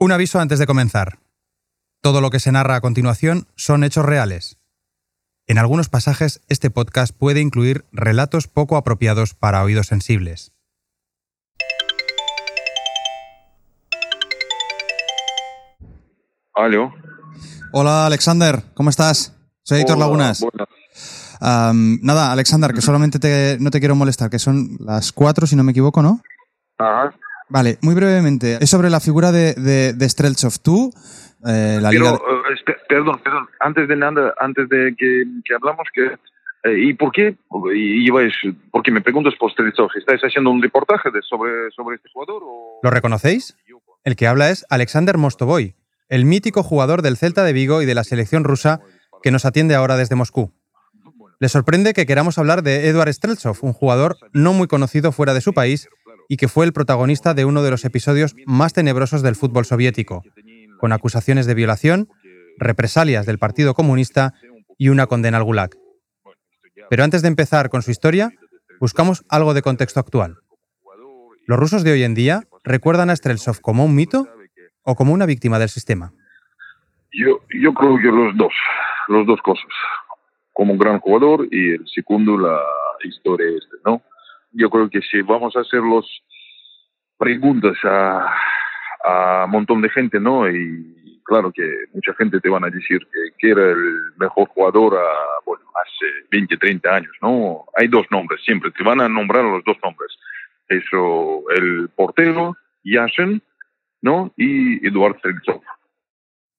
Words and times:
Un 0.00 0.12
aviso 0.12 0.38
antes 0.38 0.58
de 0.58 0.66
comenzar. 0.66 1.18
Todo 2.02 2.20
lo 2.20 2.30
que 2.30 2.38
se 2.40 2.52
narra 2.52 2.76
a 2.76 2.80
continuación 2.80 3.48
son 3.56 3.82
hechos 3.82 4.04
reales. 4.06 4.58
En 5.46 5.58
algunos 5.58 5.88
pasajes 5.88 6.40
este 6.48 6.70
podcast 6.70 7.16
puede 7.16 7.40
incluir 7.40 7.84
relatos 7.90 8.46
poco 8.46 8.76
apropiados 8.76 9.34
para 9.34 9.62
oídos 9.62 9.88
sensibles. 9.88 10.52
Aló. 16.54 16.92
Hola 17.72 18.06
Alexander, 18.06 18.62
¿cómo 18.74 18.90
estás? 18.90 19.34
Soy 19.62 19.80
Héctor 19.80 19.96
Hola, 19.96 20.06
Lagunas. 20.06 20.44
Am, 21.40 22.00
nada, 22.02 22.32
Alexander, 22.32 22.72
que 22.72 22.80
solamente 22.80 23.18
te- 23.18 23.58
no 23.60 23.70
te 23.70 23.78
quiero 23.78 23.94
molestar, 23.94 24.28
que 24.30 24.38
son 24.40 24.76
las 24.80 25.12
cuatro, 25.12 25.46
si 25.46 25.54
no 25.54 25.62
me 25.62 25.70
equivoco, 25.70 26.02
¿no? 26.02 26.20
Ajá. 26.78 27.14
Vale, 27.48 27.78
muy 27.82 27.94
brevemente. 27.94 28.58
Es 28.60 28.70
sobre 28.70 28.90
la 28.90 29.00
figura 29.00 29.32
de, 29.32 29.54
de, 29.54 29.92
de 29.94 30.08
Streltsov. 30.08 30.58
Tú, 30.62 30.92
eh, 31.46 31.78
la 31.80 31.90
Pero, 31.90 32.04
liga... 32.04 32.14
eh, 32.14 32.74
perdón, 32.88 33.20
perdón. 33.24 33.46
Antes 33.60 33.88
de 33.88 33.96
nada, 33.96 34.34
antes 34.38 34.68
de 34.68 34.94
que, 34.98 35.24
que 35.44 35.54
hablamos, 35.54 35.86
que, 35.94 36.06
eh, 36.64 36.78
¿y 36.78 36.94
por 36.94 37.10
qué? 37.12 37.36
Y, 37.74 38.06
y 38.06 38.10
vais, 38.10 38.34
porque 38.70 38.90
me 38.90 39.00
preguntas 39.00 39.34
por 39.38 39.50
Streltsov, 39.52 39.88
¿estáis 39.96 40.20
haciendo 40.20 40.50
un 40.50 40.62
reportaje 40.62 41.10
de, 41.10 41.20
sobre, 41.22 41.70
sobre 41.74 41.96
este 41.96 42.10
jugador? 42.12 42.42
O... 42.44 42.80
¿Lo 42.82 42.90
reconocéis? 42.90 43.56
El 44.04 44.16
que 44.16 44.26
habla 44.26 44.50
es 44.50 44.66
Alexander 44.68 45.16
Mostovoy, 45.16 45.74
el 46.08 46.24
mítico 46.24 46.62
jugador 46.62 47.02
del 47.02 47.16
Celta 47.16 47.44
de 47.44 47.52
Vigo 47.52 47.82
y 47.82 47.86
de 47.86 47.94
la 47.94 48.04
selección 48.04 48.44
rusa 48.44 48.80
que 49.22 49.30
nos 49.30 49.44
atiende 49.44 49.74
ahora 49.74 49.96
desde 49.96 50.14
Moscú. 50.16 50.52
Le 51.40 51.48
sorprende 51.48 51.92
que 51.94 52.06
queramos 52.06 52.36
hablar 52.38 52.62
de 52.62 52.88
Eduard 52.88 53.12
Streltsov, 53.12 53.58
un 53.62 53.72
jugador 53.72 54.16
no 54.32 54.52
muy 54.52 54.66
conocido 54.66 55.12
fuera 55.12 55.34
de 55.34 55.40
su 55.40 55.52
país 55.52 55.88
y 56.28 56.36
que 56.36 56.46
fue 56.46 56.66
el 56.66 56.74
protagonista 56.74 57.32
de 57.32 57.46
uno 57.46 57.62
de 57.62 57.70
los 57.70 57.84
episodios 57.86 58.36
más 58.46 58.74
tenebrosos 58.74 59.22
del 59.22 59.34
fútbol 59.34 59.64
soviético, 59.64 60.22
con 60.78 60.92
acusaciones 60.92 61.46
de 61.46 61.54
violación, 61.54 62.08
represalias 62.58 63.24
del 63.24 63.38
Partido 63.38 63.74
Comunista 63.74 64.34
y 64.76 64.90
una 64.90 65.06
condena 65.06 65.38
al 65.38 65.44
Gulag. 65.44 65.70
Pero 66.90 67.02
antes 67.02 67.22
de 67.22 67.28
empezar 67.28 67.70
con 67.70 67.82
su 67.82 67.90
historia, 67.90 68.30
buscamos 68.78 69.24
algo 69.28 69.54
de 69.54 69.62
contexto 69.62 70.00
actual. 70.00 70.36
¿Los 71.46 71.58
rusos 71.58 71.82
de 71.82 71.92
hoy 71.92 72.02
en 72.02 72.14
día 72.14 72.42
recuerdan 72.62 73.08
a 73.08 73.16
Streltsov 73.16 73.60
como 73.62 73.84
un 73.84 73.94
mito 73.94 74.28
o 74.82 74.94
como 74.94 75.14
una 75.14 75.24
víctima 75.24 75.58
del 75.58 75.70
sistema? 75.70 76.12
Yo, 77.10 77.40
yo 77.50 77.72
creo 77.72 77.96
que 77.96 78.08
los 78.08 78.36
dos, 78.36 78.52
los 79.08 79.26
dos 79.26 79.40
cosas. 79.40 79.64
Como 80.52 80.74
un 80.74 80.78
gran 80.78 81.00
jugador 81.00 81.48
y 81.50 81.72
el 81.72 81.88
segundo, 81.88 82.36
la 82.36 82.60
historia 83.02 83.46
este, 83.48 83.76
¿no? 83.86 84.02
Yo 84.52 84.70
creo 84.70 84.88
que 84.88 85.00
si 85.02 85.22
vamos 85.22 85.56
a 85.56 85.60
hacer 85.60 85.80
los 85.80 86.06
preguntas 87.18 87.76
a, 87.84 88.34
a 89.04 89.44
un 89.44 89.50
montón 89.50 89.82
de 89.82 89.90
gente, 89.90 90.20
¿no? 90.20 90.48
Y 90.50 91.20
claro 91.28 91.52
que 91.52 91.62
mucha 91.92 92.14
gente 92.14 92.40
te 92.40 92.48
van 92.48 92.64
a 92.64 92.70
decir 92.70 93.06
que, 93.38 93.50
era 93.50 93.70
el 93.70 94.12
mejor 94.16 94.48
jugador 94.48 94.94
a, 94.96 95.08
bueno, 95.44 95.64
hace 95.74 96.06
20, 96.32 96.56
30 96.56 96.88
años, 96.88 97.12
¿no? 97.22 97.66
Hay 97.76 97.86
dos 97.88 98.06
nombres 98.10 98.40
siempre, 98.44 98.70
te 98.72 98.82
van 98.82 99.00
a 99.00 99.08
nombrar 99.08 99.44
los 99.44 99.62
dos 99.64 99.76
nombres. 99.84 100.10
Eso, 100.68 101.44
el 101.50 101.88
portero, 101.94 102.56
Yashin, 102.82 103.42
¿no? 104.02 104.32
Y 104.36 104.86
Eduard 104.86 105.18
Streltsov. 105.18 105.60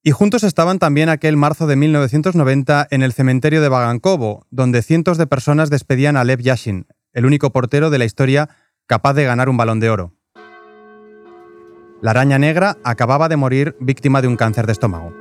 Y 0.02 0.12
juntos 0.12 0.44
estaban 0.44 0.78
también 0.78 1.10
aquel 1.10 1.36
marzo 1.36 1.66
de 1.66 1.76
1990 1.76 2.88
en 2.90 3.02
el 3.02 3.12
cementerio 3.12 3.60
de 3.60 3.68
Vagankovo, 3.68 4.46
donde 4.50 4.82
cientos 4.82 5.18
de 5.18 5.26
personas 5.26 5.68
despedían 5.68 6.16
a 6.16 6.24
Lev 6.24 6.40
Yashin, 6.40 6.86
el 7.12 7.26
único 7.26 7.50
portero 7.50 7.90
de 7.90 7.98
la 7.98 8.04
historia 8.04 8.48
capaz 8.86 9.14
de 9.14 9.24
ganar 9.24 9.48
un 9.48 9.56
balón 9.56 9.80
de 9.80 9.90
oro. 9.90 10.14
La 12.02 12.12
araña 12.12 12.38
negra 12.38 12.78
acababa 12.82 13.28
de 13.28 13.36
morir 13.36 13.76
víctima 13.78 14.22
de 14.22 14.28
un 14.28 14.36
cáncer 14.36 14.66
de 14.66 14.72
estómago. 14.72 15.12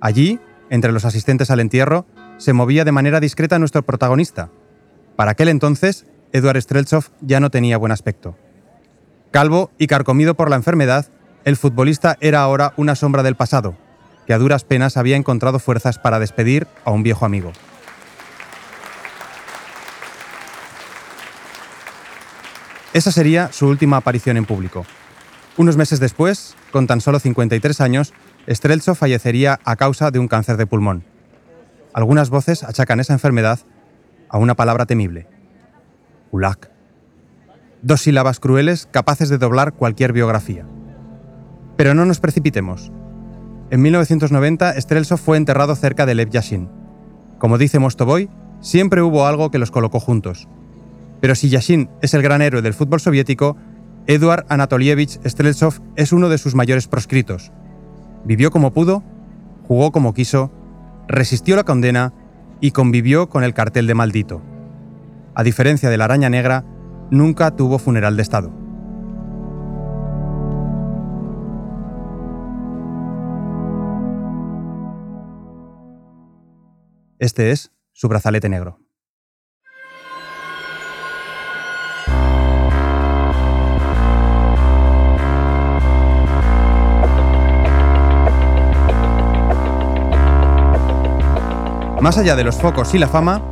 Allí, 0.00 0.38
entre 0.70 0.92
los 0.92 1.04
asistentes 1.04 1.50
al 1.50 1.60
entierro, 1.60 2.06
se 2.36 2.52
movía 2.52 2.84
de 2.84 2.92
manera 2.92 3.18
discreta 3.18 3.58
nuestro 3.58 3.82
protagonista. 3.82 4.50
Para 5.16 5.32
aquel 5.32 5.48
entonces, 5.48 6.06
Eduard 6.32 6.60
Streltsov 6.60 7.06
ya 7.20 7.40
no 7.40 7.50
tenía 7.50 7.78
buen 7.78 7.92
aspecto. 7.92 8.36
Calvo 9.30 9.70
y 9.78 9.86
carcomido 9.86 10.34
por 10.34 10.50
la 10.50 10.56
enfermedad, 10.56 11.06
el 11.44 11.56
futbolista 11.56 12.16
era 12.20 12.40
ahora 12.40 12.72
una 12.76 12.94
sombra 12.94 13.22
del 13.22 13.36
pasado, 13.36 13.76
que 14.26 14.34
a 14.34 14.38
duras 14.38 14.64
penas 14.64 14.96
había 14.96 15.16
encontrado 15.16 15.58
fuerzas 15.58 15.98
para 15.98 16.18
despedir 16.18 16.66
a 16.84 16.90
un 16.90 17.02
viejo 17.02 17.24
amigo. 17.24 17.52
Esa 22.92 23.12
sería 23.12 23.52
su 23.52 23.66
última 23.66 23.98
aparición 23.98 24.36
en 24.36 24.46
público. 24.46 24.86
Unos 25.58 25.76
meses 25.76 26.00
después, 26.00 26.56
con 26.72 26.86
tan 26.86 27.00
solo 27.00 27.18
53 27.18 27.80
años, 27.80 28.14
Streltsov 28.48 28.96
fallecería 28.96 29.60
a 29.64 29.76
causa 29.76 30.10
de 30.10 30.18
un 30.18 30.28
cáncer 30.28 30.56
de 30.56 30.66
pulmón. 30.66 31.04
Algunas 31.92 32.30
voces 32.30 32.62
achacan 32.62 33.00
esa 33.00 33.12
enfermedad 33.12 33.60
a 34.28 34.38
una 34.38 34.54
palabra 34.54 34.86
temible. 34.86 35.26
Gulag. 36.32 36.70
Dos 37.82 38.02
sílabas 38.02 38.40
crueles 38.40 38.88
capaces 38.90 39.28
de 39.28 39.38
doblar 39.38 39.72
cualquier 39.74 40.12
biografía. 40.12 40.66
Pero 41.76 41.94
no 41.94 42.06
nos 42.06 42.20
precipitemos. 42.20 42.90
En 43.68 43.82
1990, 43.82 44.80
Streltsov 44.80 45.18
fue 45.18 45.36
enterrado 45.36 45.74
cerca 45.74 46.06
de 46.06 46.14
Lev 46.14 46.30
Yashin. 46.30 46.68
Como 47.38 47.58
dice 47.58 47.80
Mostovoy, 47.80 48.30
siempre 48.60 49.02
hubo 49.02 49.26
algo 49.26 49.50
que 49.50 49.58
los 49.58 49.72
colocó 49.72 49.98
juntos. 49.98 50.48
Pero 51.20 51.34
si 51.34 51.48
Yashin 51.48 51.90
es 52.00 52.14
el 52.14 52.22
gran 52.22 52.42
héroe 52.42 52.62
del 52.62 52.74
fútbol 52.74 53.00
soviético, 53.00 53.56
Eduard 54.06 54.46
Anatolievich 54.48 55.18
Streltsov 55.24 55.80
es 55.96 56.12
uno 56.12 56.28
de 56.28 56.38
sus 56.38 56.54
mayores 56.54 56.86
proscritos. 56.86 57.50
Vivió 58.24 58.52
como 58.52 58.72
pudo, 58.72 59.02
jugó 59.66 59.90
como 59.90 60.14
quiso, 60.14 60.52
resistió 61.08 61.56
la 61.56 61.64
condena 61.64 62.12
y 62.60 62.70
convivió 62.70 63.28
con 63.28 63.42
el 63.42 63.52
cartel 63.52 63.88
de 63.88 63.94
maldito. 63.94 64.42
A 65.34 65.42
diferencia 65.42 65.90
de 65.90 65.98
la 65.98 66.04
araña 66.04 66.30
negra, 66.30 66.64
nunca 67.10 67.50
tuvo 67.50 67.80
funeral 67.80 68.16
de 68.16 68.22
Estado. 68.22 68.65
Este 77.18 77.50
es 77.50 77.72
su 77.92 78.08
brazalete 78.08 78.50
negro. 78.50 78.78
Más 92.02 92.18
allá 92.18 92.36
de 92.36 92.44
los 92.44 92.56
focos 92.60 92.94
y 92.94 92.98
la 92.98 93.08
fama, 93.08 93.42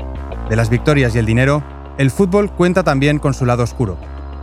de 0.51 0.57
las 0.57 0.69
victorias 0.69 1.15
y 1.15 1.19
el 1.19 1.25
dinero, 1.25 1.65
el 1.97 2.11
fútbol 2.11 2.53
cuenta 2.53 2.85
también 2.85 3.19
con 3.19 3.33
su 3.33 3.47
lado 3.47 3.63
oscuro. 3.63 3.97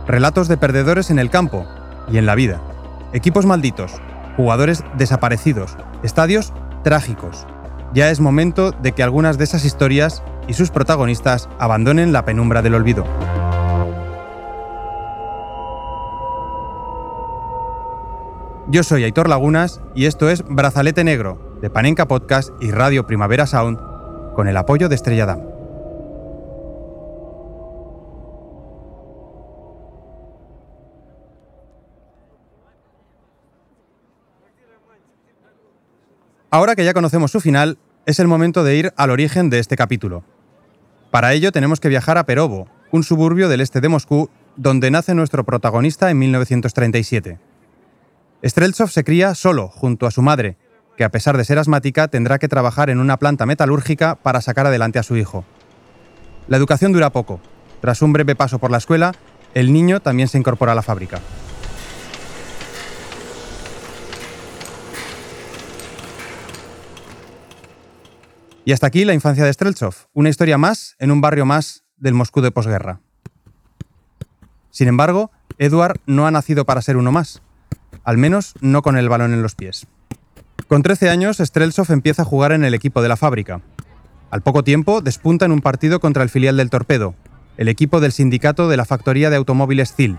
Relatos 0.08 0.48
de 0.48 0.56
perdedores 0.56 1.10
en 1.10 1.20
el 1.20 1.30
campo 1.30 1.64
y 2.10 2.18
en 2.18 2.26
la 2.26 2.34
vida. 2.34 2.60
Equipos 3.12 3.46
malditos, 3.46 3.92
jugadores 4.36 4.82
desaparecidos, 4.98 5.76
estadios 6.02 6.52
trágicos. 6.82 7.46
Ya 7.94 8.10
es 8.10 8.20
momento 8.20 8.72
de 8.72 8.92
que 8.92 9.02
algunas 9.02 9.36
de 9.36 9.44
esas 9.44 9.66
historias 9.66 10.22
y 10.48 10.54
sus 10.54 10.70
protagonistas 10.70 11.50
abandonen 11.58 12.12
la 12.12 12.24
penumbra 12.24 12.62
del 12.62 12.74
olvido. 12.74 13.04
Yo 18.68 18.82
soy 18.82 19.04
Aitor 19.04 19.28
Lagunas 19.28 19.82
y 19.94 20.06
esto 20.06 20.30
es 20.30 20.42
Brazalete 20.48 21.04
Negro, 21.04 21.58
de 21.60 21.68
Panenka 21.68 22.08
Podcast 22.08 22.50
y 22.62 22.70
Radio 22.70 23.06
Primavera 23.06 23.46
Sound, 23.46 23.78
con 24.34 24.48
el 24.48 24.56
apoyo 24.56 24.88
de 24.88 24.94
Estrella 24.94 25.26
Damm. 25.26 25.52
Ahora 36.50 36.76
que 36.76 36.84
ya 36.84 36.92
conocemos 36.92 37.30
su 37.30 37.40
final, 37.40 37.78
es 38.06 38.18
el 38.18 38.26
momento 38.26 38.64
de 38.64 38.76
ir 38.76 38.92
al 38.96 39.10
origen 39.10 39.50
de 39.50 39.58
este 39.58 39.76
capítulo. 39.76 40.24
Para 41.10 41.32
ello 41.32 41.52
tenemos 41.52 41.80
que 41.80 41.88
viajar 41.88 42.18
a 42.18 42.24
Perovo, 42.24 42.68
un 42.90 43.04
suburbio 43.04 43.48
del 43.48 43.60
este 43.60 43.80
de 43.80 43.88
Moscú, 43.88 44.30
donde 44.56 44.90
nace 44.90 45.14
nuestro 45.14 45.44
protagonista 45.44 46.10
en 46.10 46.18
1937. 46.18 47.38
Streltsov 48.44 48.90
se 48.90 49.04
cría 49.04 49.34
solo, 49.34 49.68
junto 49.68 50.06
a 50.06 50.10
su 50.10 50.20
madre, 50.22 50.56
que 50.96 51.04
a 51.04 51.10
pesar 51.10 51.36
de 51.36 51.44
ser 51.44 51.58
asmática 51.58 52.08
tendrá 52.08 52.38
que 52.38 52.48
trabajar 52.48 52.90
en 52.90 52.98
una 52.98 53.18
planta 53.18 53.46
metalúrgica 53.46 54.16
para 54.16 54.40
sacar 54.40 54.66
adelante 54.66 54.98
a 54.98 55.02
su 55.02 55.16
hijo. 55.16 55.44
La 56.48 56.56
educación 56.56 56.92
dura 56.92 57.10
poco. 57.10 57.40
Tras 57.80 58.02
un 58.02 58.12
breve 58.12 58.34
paso 58.34 58.58
por 58.58 58.70
la 58.70 58.78
escuela, 58.78 59.12
el 59.54 59.72
niño 59.72 60.00
también 60.00 60.28
se 60.28 60.38
incorpora 60.38 60.72
a 60.72 60.74
la 60.74 60.82
fábrica. 60.82 61.20
Y 68.64 68.72
hasta 68.72 68.86
aquí 68.86 69.04
la 69.04 69.14
infancia 69.14 69.44
de 69.44 69.52
Streltsov, 69.52 69.94
una 70.12 70.28
historia 70.28 70.56
más 70.56 70.94
en 71.00 71.10
un 71.10 71.20
barrio 71.20 71.44
más 71.44 71.84
del 71.96 72.14
Moscú 72.14 72.40
de 72.40 72.52
posguerra. 72.52 73.00
Sin 74.70 74.86
embargo, 74.86 75.32
Eduard 75.58 76.00
no 76.06 76.26
ha 76.26 76.30
nacido 76.30 76.64
para 76.64 76.80
ser 76.80 76.96
uno 76.96 77.10
más, 77.10 77.42
al 78.04 78.18
menos 78.18 78.54
no 78.60 78.82
con 78.82 78.96
el 78.96 79.08
balón 79.08 79.34
en 79.34 79.42
los 79.42 79.56
pies. 79.56 79.86
Con 80.68 80.82
13 80.82 81.10
años, 81.10 81.38
Streltsov 81.38 81.90
empieza 81.90 82.22
a 82.22 82.24
jugar 82.24 82.52
en 82.52 82.64
el 82.64 82.72
equipo 82.72 83.02
de 83.02 83.08
la 83.08 83.16
fábrica. 83.16 83.60
Al 84.30 84.42
poco 84.42 84.62
tiempo, 84.62 85.00
despunta 85.00 85.44
en 85.44 85.52
un 85.52 85.60
partido 85.60 86.00
contra 86.00 86.22
el 86.22 86.30
filial 86.30 86.56
del 86.56 86.70
Torpedo, 86.70 87.14
el 87.56 87.68
equipo 87.68 88.00
del 88.00 88.12
sindicato 88.12 88.68
de 88.68 88.76
la 88.76 88.84
factoría 88.84 89.28
de 89.28 89.36
automóviles 89.36 89.92
CIL. 89.94 90.18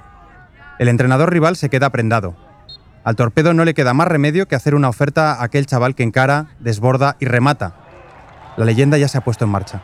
El 0.79 0.89
entrenador 0.89 1.31
rival 1.31 1.55
se 1.55 1.69
queda 1.69 1.91
prendado. 1.91 2.35
Al 3.03 3.15
Torpedo 3.15 3.53
no 3.53 3.65
le 3.65 3.73
queda 3.73 3.93
más 3.93 4.07
remedio 4.07 4.47
que 4.47 4.55
hacer 4.55 4.75
una 4.75 4.89
oferta 4.89 5.33
a 5.33 5.43
aquel 5.43 5.65
chaval 5.65 5.95
que 5.95 6.03
encara, 6.03 6.55
desborda 6.59 7.15
y 7.19 7.25
remata. 7.25 7.82
La 8.57 8.65
leyenda 8.65 8.97
ya 8.97 9.07
se 9.07 9.17
ha 9.17 9.21
puesto 9.21 9.45
en 9.45 9.51
marcha. 9.51 9.81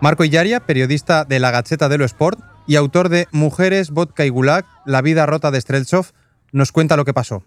Marco 0.00 0.24
Illaria, 0.24 0.60
periodista 0.60 1.24
de 1.24 1.40
la 1.40 1.50
Gacheta 1.50 1.88
dello 1.88 2.04
Sport 2.04 2.40
y 2.66 2.76
autor 2.76 3.08
de 3.08 3.26
Mujeres, 3.32 3.90
Vodka 3.90 4.24
y 4.24 4.30
Gulag, 4.30 4.64
La 4.86 5.02
vida 5.02 5.26
rota 5.26 5.50
de 5.50 5.60
Streltsov, 5.60 6.12
nos 6.52 6.72
cuenta 6.72 6.96
lo 6.96 7.04
que 7.04 7.12
pasó. 7.12 7.42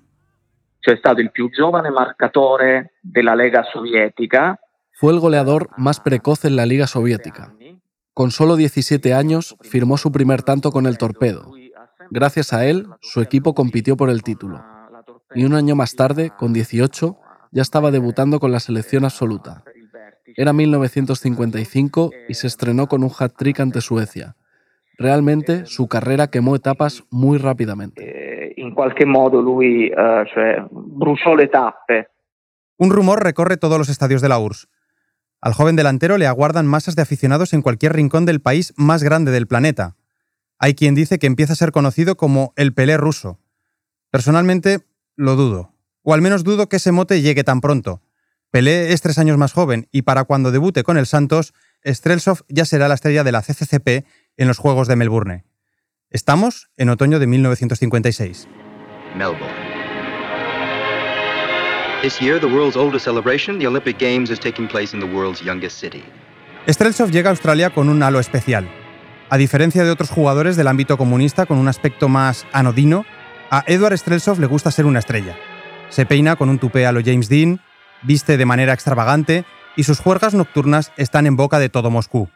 Fue 4.91 5.13
el 5.13 5.19
goleador 5.19 5.69
más 5.77 5.99
precoz 5.99 6.45
en 6.45 6.55
la 6.55 6.65
Liga 6.65 6.87
Soviética. 6.87 7.53
Con 8.13 8.31
solo 8.31 8.55
17 8.55 9.13
años 9.13 9.55
firmó 9.61 9.97
su 9.97 10.11
primer 10.11 10.43
tanto 10.43 10.71
con 10.71 10.85
el 10.85 10.97
Torpedo. 10.97 11.51
Gracias 12.11 12.53
a 12.53 12.65
él, 12.65 12.87
su 13.01 13.21
equipo 13.21 13.55
compitió 13.55 13.97
por 13.97 14.09
el 14.09 14.21
título. 14.21 14.63
Y 15.33 15.45
un 15.45 15.55
año 15.55 15.75
más 15.75 15.95
tarde, 15.95 16.31
con 16.37 16.53
18, 16.53 17.17
ya 17.53 17.61
estaba 17.61 17.91
debutando 17.91 18.39
con 18.39 18.51
la 18.51 18.59
selección 18.59 19.05
absoluta. 19.05 19.63
Era 20.35 20.53
1955 20.53 22.11
y 22.27 22.33
se 22.33 22.47
estrenó 22.47 22.87
con 22.87 23.03
un 23.03 23.11
hat-trick 23.17 23.59
ante 23.59 23.81
Suecia. 23.81 24.35
Realmente 24.97 25.65
su 25.65 25.87
carrera 25.87 26.27
quemó 26.27 26.55
etapas 26.55 27.03
muy 27.11 27.37
rápidamente. 27.37 28.03
Eh, 28.03 28.53
in 28.57 28.73
qualche 28.73 29.05
modo 29.05 29.41
lui 29.41 29.87
eh, 29.87 31.35
le 31.37 31.47
tappe. 31.47 32.07
Un 32.77 32.89
rumor 32.89 33.23
recorre 33.23 33.57
todos 33.57 33.77
los 33.77 33.89
estadios 33.89 34.21
de 34.21 34.29
la 34.29 34.39
URSS. 34.39 34.67
Al 35.39 35.53
joven 35.53 35.75
delantero 35.75 36.17
le 36.17 36.25
aguardan 36.25 36.65
masas 36.65 36.95
de 36.95 37.01
aficionados 37.01 37.53
en 37.53 37.61
cualquier 37.61 37.93
rincón 37.93 38.25
del 38.25 38.41
país 38.41 38.73
más 38.77 39.03
grande 39.03 39.31
del 39.31 39.45
planeta. 39.45 39.95
Hay 40.57 40.73
quien 40.73 40.95
dice 40.95 41.19
que 41.19 41.27
empieza 41.27 41.53
a 41.53 41.57
ser 41.57 41.71
conocido 41.71 42.15
como 42.15 42.53
el 42.55 42.73
Pelé 42.73 42.97
ruso. 42.97 43.39
Personalmente, 44.09 44.79
lo 45.15 45.35
dudo. 45.35 45.72
O 46.03 46.13
al 46.13 46.21
menos 46.21 46.43
dudo 46.43 46.67
que 46.67 46.75
ese 46.75 46.91
mote 46.91 47.21
llegue 47.21 47.43
tan 47.43 47.61
pronto. 47.61 48.01
Pelé 48.51 48.93
es 48.93 49.01
tres 49.01 49.17
años 49.17 49.37
más 49.37 49.53
joven 49.53 49.87
y 49.91 50.03
para 50.03 50.25
cuando 50.25 50.51
debute 50.51 50.83
con 50.83 50.97
el 50.97 51.07
Santos, 51.07 51.53
Streltsov 51.85 52.43
ya 52.49 52.65
será 52.65 52.87
la 52.87 52.93
estrella 52.93 53.23
de 53.23 53.31
la 53.31 53.41
CCCP 53.41 54.05
en 54.37 54.47
los 54.47 54.57
Juegos 54.57 54.87
de 54.87 54.95
Melbourne. 54.95 55.45
Estamos 56.11 56.69
en 56.77 56.89
otoño 56.89 57.19
de 57.19 57.25
1956. 57.25 58.47
Melbourne. 59.15 59.73
This 62.03 62.19
year, 62.19 62.39
the 62.39 62.47
world's 62.47 62.75
oldest 62.75 63.05
celebration, 63.05 63.57
the 63.57 63.65
Olympic 63.65 63.97
Games, 63.97 64.29
is 64.29 64.39
taking 64.39 64.67
place 64.67 64.93
in 64.95 64.99
the 64.99 65.07
world's 65.07 65.41
youngest 65.41 65.79
city. 65.79 66.03
Streltsov 66.67 67.11
llega 67.11 67.29
a 67.29 67.31
Australia 67.31 67.69
con 67.69 67.89
un 67.89 68.03
halo 68.03 68.19
especial. 68.19 68.69
A 69.29 69.37
diferencia 69.37 69.83
de 69.83 69.89
otros 69.89 70.09
jugadores 70.09 70.57
del 70.57 70.67
ámbito 70.67 70.97
comunista 70.97 71.45
con 71.45 71.57
un 71.57 71.69
aspecto 71.69 72.09
más 72.09 72.45
anodino, 72.51 73.05
a 73.49 73.63
Edward 73.67 73.97
Streltsov 73.97 74.39
le 74.39 74.47
gusta 74.47 74.69
ser 74.69 74.85
una 74.85 74.99
estrella. 74.99 75.35
Se 75.93 76.07
peina 76.07 76.35
con 76.37 76.49
un 76.49 76.57
tupé 76.57 76.87
a 76.87 76.91
lo 76.91 77.01
James 77.05 77.29
Dean, 77.29 77.59
viste 78.01 78.35
de 78.35 78.47
manera 78.47 78.73
extravagante 78.73 79.45
y 79.75 79.83
sus 79.83 79.99
juergas 79.99 80.33
nocturnas 80.33 80.91
están 80.97 81.27
en 81.27 81.35
boca 81.35 81.59
de 81.59 81.69
todo 81.69 81.91
Moscú. 81.91 82.29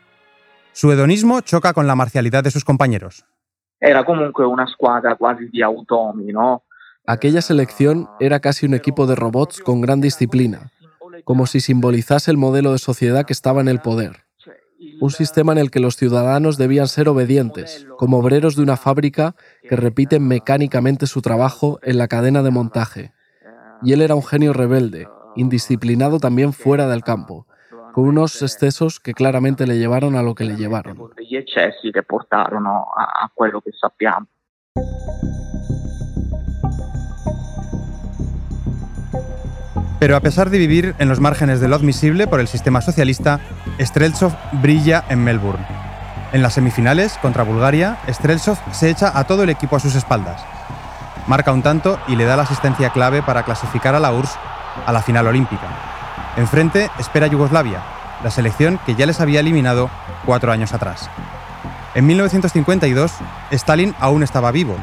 Su 0.74 0.92
hedonismo 0.92 1.42
choca 1.42 1.74
con 1.74 1.88
la 1.88 1.96
marcialidad 1.96 2.44
de 2.44 2.52
sus 2.52 2.64
compañeros. 2.64 3.26
Era 3.80 4.06
comunque 4.06 4.44
una 4.44 4.68
squadra 4.68 5.16
quasi 5.16 5.48
di 5.48 5.64
automi, 5.64 6.32
no? 6.32 6.66
Aquella 7.08 7.42
selección 7.42 8.08
era 8.20 8.42
casi 8.42 8.68
un 8.68 8.76
equipo 8.76 9.08
de 9.08 9.16
robots 9.16 9.60
con 9.62 9.82
gran 9.82 10.02
disciplina, 10.02 10.72
como 11.24 11.48
si 11.48 11.60
simbolizase 11.60 12.30
el 12.30 12.38
modelo 12.38 12.74
de 12.74 12.78
sociedad 12.78 13.26
que 13.26 13.34
estaba 13.34 13.62
en 13.62 13.70
el 13.70 13.80
poder. 13.80 14.26
Un 15.02 15.10
sistema 15.10 15.54
en 15.54 15.58
el 15.58 15.72
que 15.72 15.80
los 15.80 15.96
ciudadanos 15.96 16.60
debían 16.60 16.88
ser 16.88 17.10
obedientes, 17.10 17.88
como 17.98 18.20
obreros 18.20 18.56
de 18.56 18.62
una 18.62 18.78
fábrica 18.78 19.34
que 19.68 19.76
repiten 19.76 20.28
mecánicamente 20.28 21.08
su 21.08 21.24
trabajo 21.24 21.80
en 21.82 21.98
la 21.98 22.08
cadena 22.08 22.44
de 22.44 22.52
montaje. 22.52 23.17
Y 23.82 23.94
él 23.94 24.02
era 24.02 24.16
un 24.16 24.24
genio 24.24 24.54
rebelde, 24.54 25.08
indisciplinado 25.36 26.20
también 26.20 26.54
fuera 26.54 26.88
del 26.88 27.04
campo, 27.04 27.46
con 27.94 28.06
unos 28.06 28.42
excesos 28.42 29.00
que 29.00 29.14
claramente 29.14 29.68
le 29.68 29.78
llevaron 29.78 30.16
a 30.16 30.24
lo 30.24 30.36
que 30.36 30.46
le 30.46 30.56
llevaron. 30.56 30.98
Pero 40.00 40.16
a 40.16 40.22
pesar 40.22 40.52
de 40.52 40.60
vivir 40.60 40.94
en 41.00 41.10
los 41.10 41.20
márgenes 41.20 41.60
de 41.60 41.68
lo 41.68 41.76
admisible 41.76 42.28
por 42.28 42.40
el 42.40 42.48
sistema 42.48 42.82
socialista, 42.82 43.40
Streltsov 43.80 44.32
brilla 44.62 45.04
en 45.10 45.24
Melbourne. 45.24 45.66
En 46.34 46.42
las 46.44 46.54
semifinales, 46.54 47.18
contra 47.18 47.44
Bulgaria, 47.44 47.98
Streltsov 48.08 48.58
se 48.74 48.90
echa 48.90 49.18
a 49.18 49.26
todo 49.26 49.44
el 49.44 49.50
equipo 49.50 49.76
a 49.76 49.80
sus 49.80 49.96
espaldas. 49.96 50.46
Marca 51.28 51.52
un 51.52 51.62
tanto 51.62 52.00
y 52.08 52.16
le 52.16 52.24
da 52.24 52.38
la 52.38 52.44
asistencia 52.44 52.92
clave 52.92 53.22
para 53.22 53.44
clasificar 53.44 53.96
a 53.96 54.00
la 54.00 54.14
URSS 54.14 54.38
a 54.86 54.92
la 54.92 55.02
final 55.02 55.28
olímpica. 55.28 55.68
Enfrente 56.38 56.90
espera 57.00 57.28
Yugoslavia, 57.28 57.82
la 58.24 58.32
selección 58.32 58.80
que 58.86 58.96
ya 58.96 59.06
les 59.06 59.20
había 59.20 59.42
eliminado 59.42 59.90
cuatro 60.26 60.52
años 60.52 60.74
atrás. 60.74 61.10
En 61.96 62.06
1952, 62.06 63.12
Stalin 63.52 63.96
aún 64.00 64.24
estaba 64.24 64.52
vivo, 64.52 64.76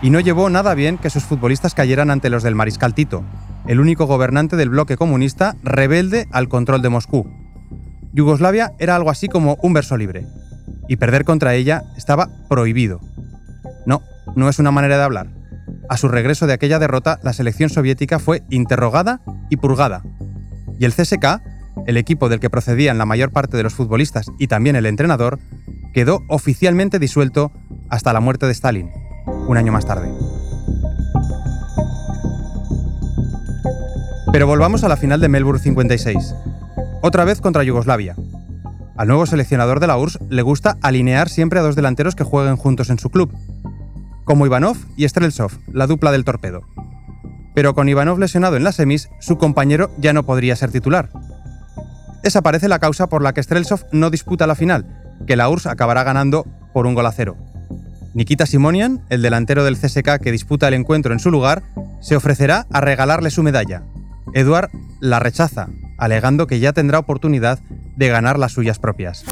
y 0.00 0.10
no 0.10 0.18
llevó 0.18 0.48
nada 0.50 0.74
bien 0.74 0.98
que 0.98 1.10
sus 1.10 1.24
futbolistas 1.24 1.74
cayeran 1.74 2.10
ante 2.10 2.30
los 2.30 2.42
del 2.42 2.54
Mariscal 2.54 2.94
Tito, 2.94 3.22
el 3.66 3.80
único 3.80 4.06
gobernante 4.06 4.56
del 4.56 4.70
bloque 4.70 4.96
comunista 4.96 5.56
rebelde 5.62 6.26
al 6.32 6.48
control 6.48 6.82
de 6.82 6.88
Moscú. 6.88 7.30
Yugoslavia 8.12 8.72
era 8.78 8.96
algo 8.96 9.10
así 9.10 9.28
como 9.28 9.58
un 9.62 9.74
verso 9.74 9.96
libre, 9.96 10.26
y 10.88 10.96
perder 10.96 11.24
contra 11.24 11.54
ella 11.54 11.82
estaba 11.96 12.28
prohibido. 12.48 13.00
No, 13.84 14.02
no 14.34 14.48
es 14.48 14.58
una 14.58 14.70
manera 14.70 14.96
de 14.96 15.04
hablar. 15.04 15.37
A 15.88 15.96
su 15.96 16.08
regreso 16.08 16.46
de 16.46 16.52
aquella 16.52 16.78
derrota, 16.78 17.18
la 17.22 17.32
selección 17.32 17.70
soviética 17.70 18.18
fue 18.18 18.42
interrogada 18.50 19.20
y 19.50 19.56
purgada. 19.56 20.02
Y 20.78 20.84
el 20.84 20.92
CSK, 20.94 21.40
el 21.86 21.96
equipo 21.96 22.28
del 22.28 22.40
que 22.40 22.50
procedían 22.50 22.98
la 22.98 23.06
mayor 23.06 23.32
parte 23.32 23.56
de 23.56 23.62
los 23.62 23.74
futbolistas 23.74 24.26
y 24.38 24.48
también 24.48 24.76
el 24.76 24.86
entrenador, 24.86 25.38
quedó 25.94 26.22
oficialmente 26.28 26.98
disuelto 26.98 27.52
hasta 27.88 28.12
la 28.12 28.20
muerte 28.20 28.46
de 28.46 28.52
Stalin, 28.52 28.90
un 29.46 29.56
año 29.56 29.72
más 29.72 29.86
tarde. 29.86 30.12
Pero 34.30 34.46
volvamos 34.46 34.84
a 34.84 34.88
la 34.88 34.96
final 34.96 35.20
de 35.20 35.28
Melbourne 35.28 35.62
56. 35.62 36.34
Otra 37.02 37.24
vez 37.24 37.40
contra 37.40 37.62
Yugoslavia. 37.64 38.14
Al 38.96 39.08
nuevo 39.08 39.26
seleccionador 39.26 39.80
de 39.80 39.86
la 39.86 39.96
URSS 39.96 40.18
le 40.28 40.42
gusta 40.42 40.76
alinear 40.82 41.28
siempre 41.28 41.60
a 41.60 41.62
dos 41.62 41.76
delanteros 41.76 42.14
que 42.14 42.24
jueguen 42.24 42.56
juntos 42.56 42.90
en 42.90 42.98
su 42.98 43.10
club, 43.10 43.32
como 44.28 44.44
Ivanov 44.44 44.76
y 44.94 45.08
Streltsov, 45.08 45.52
la 45.72 45.86
dupla 45.86 46.12
del 46.12 46.26
torpedo. 46.26 46.60
Pero 47.54 47.74
con 47.74 47.88
Ivanov 47.88 48.18
lesionado 48.18 48.56
en 48.56 48.62
las 48.62 48.76
semis, 48.76 49.08
su 49.20 49.38
compañero 49.38 49.90
ya 49.96 50.12
no 50.12 50.26
podría 50.26 50.54
ser 50.54 50.70
titular. 50.70 51.08
Esa 52.22 52.42
parece 52.42 52.68
la 52.68 52.78
causa 52.78 53.06
por 53.06 53.22
la 53.22 53.32
que 53.32 53.42
Streltsov 53.42 53.86
no 53.90 54.10
disputa 54.10 54.46
la 54.46 54.54
final, 54.54 55.16
que 55.26 55.34
la 55.34 55.48
URSS 55.48 55.68
acabará 55.68 56.02
ganando 56.02 56.46
por 56.74 56.86
un 56.86 56.94
gol 56.94 57.06
a 57.06 57.12
cero. 57.12 57.38
Nikita 58.12 58.44
Simonian, 58.44 59.02
el 59.08 59.22
delantero 59.22 59.64
del 59.64 59.78
CSK 59.78 60.20
que 60.20 60.30
disputa 60.30 60.68
el 60.68 60.74
encuentro 60.74 61.14
en 61.14 61.20
su 61.20 61.30
lugar, 61.30 61.62
se 62.02 62.14
ofrecerá 62.14 62.66
a 62.70 62.82
regalarle 62.82 63.30
su 63.30 63.42
medalla. 63.42 63.84
Eduard 64.34 64.68
la 65.00 65.20
rechaza, 65.20 65.70
alegando 65.96 66.46
que 66.46 66.60
ya 66.60 66.74
tendrá 66.74 66.98
oportunidad 66.98 67.60
de 67.96 68.08
ganar 68.08 68.38
las 68.38 68.52
suyas 68.52 68.78
propias. 68.78 69.24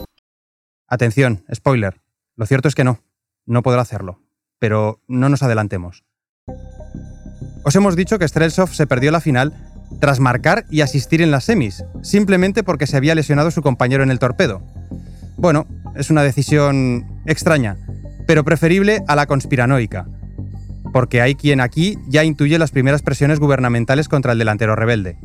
Atención, 0.88 1.44
spoiler. 1.54 2.00
Lo 2.34 2.46
cierto 2.46 2.68
es 2.68 2.74
que 2.74 2.84
no, 2.84 3.00
no 3.44 3.62
podrá 3.62 3.82
hacerlo. 3.82 4.25
Pero 4.58 5.00
no 5.08 5.28
nos 5.28 5.42
adelantemos. 5.42 6.04
Os 7.64 7.74
hemos 7.74 7.96
dicho 7.96 8.18
que 8.18 8.28
Streltsov 8.28 8.72
se 8.72 8.86
perdió 8.86 9.10
la 9.10 9.20
final 9.20 9.52
tras 10.00 10.20
marcar 10.20 10.64
y 10.70 10.80
asistir 10.80 11.22
en 11.22 11.30
las 11.30 11.44
semis, 11.44 11.84
simplemente 12.02 12.62
porque 12.62 12.86
se 12.86 12.96
había 12.96 13.14
lesionado 13.14 13.50
su 13.50 13.62
compañero 13.62 14.02
en 14.02 14.10
el 14.10 14.18
torpedo. 14.18 14.62
Bueno, 15.36 15.66
es 15.94 16.10
una 16.10 16.22
decisión 16.22 17.06
extraña, 17.26 17.76
pero 18.26 18.44
preferible 18.44 19.02
a 19.08 19.16
la 19.16 19.26
conspiranoica, 19.26 20.06
porque 20.92 21.20
hay 21.20 21.34
quien 21.34 21.60
aquí 21.60 21.98
ya 22.08 22.24
intuye 22.24 22.58
las 22.58 22.70
primeras 22.70 23.02
presiones 23.02 23.38
gubernamentales 23.38 24.08
contra 24.08 24.32
el 24.32 24.38
delantero 24.38 24.76
rebelde. 24.76 25.18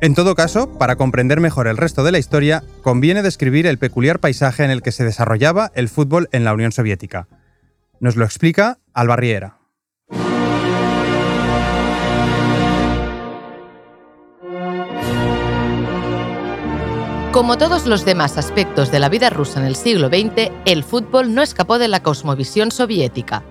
En 0.00 0.14
todo 0.14 0.34
caso, 0.34 0.78
para 0.78 0.96
comprender 0.96 1.40
mejor 1.40 1.68
el 1.68 1.76
resto 1.76 2.02
de 2.02 2.10
la 2.10 2.18
historia, 2.18 2.64
conviene 2.82 3.22
describir 3.22 3.66
el 3.66 3.78
peculiar 3.78 4.18
paisaje 4.18 4.64
en 4.64 4.70
el 4.70 4.82
que 4.82 4.90
se 4.90 5.04
desarrollaba 5.04 5.70
el 5.74 5.88
fútbol 5.88 6.28
en 6.32 6.44
la 6.44 6.52
Unión 6.52 6.72
Soviética. 6.72 7.28
Nos 8.02 8.16
lo 8.16 8.24
explica 8.24 8.80
Alba 8.94 9.14
Riera. 9.14 9.58
Como 17.30 17.56
todos 17.58 17.86
los 17.86 18.04
demás 18.04 18.38
aspectos 18.38 18.90
de 18.90 18.98
la 18.98 19.08
vida 19.08 19.30
rusa 19.30 19.60
en 19.60 19.66
el 19.66 19.76
siglo 19.76 20.08
XX, 20.08 20.50
el 20.64 20.82
fútbol 20.82 21.32
no 21.32 21.42
escapó 21.42 21.78
de 21.78 21.86
la 21.86 22.02
cosmovisión 22.02 22.72
soviética. 22.72 23.44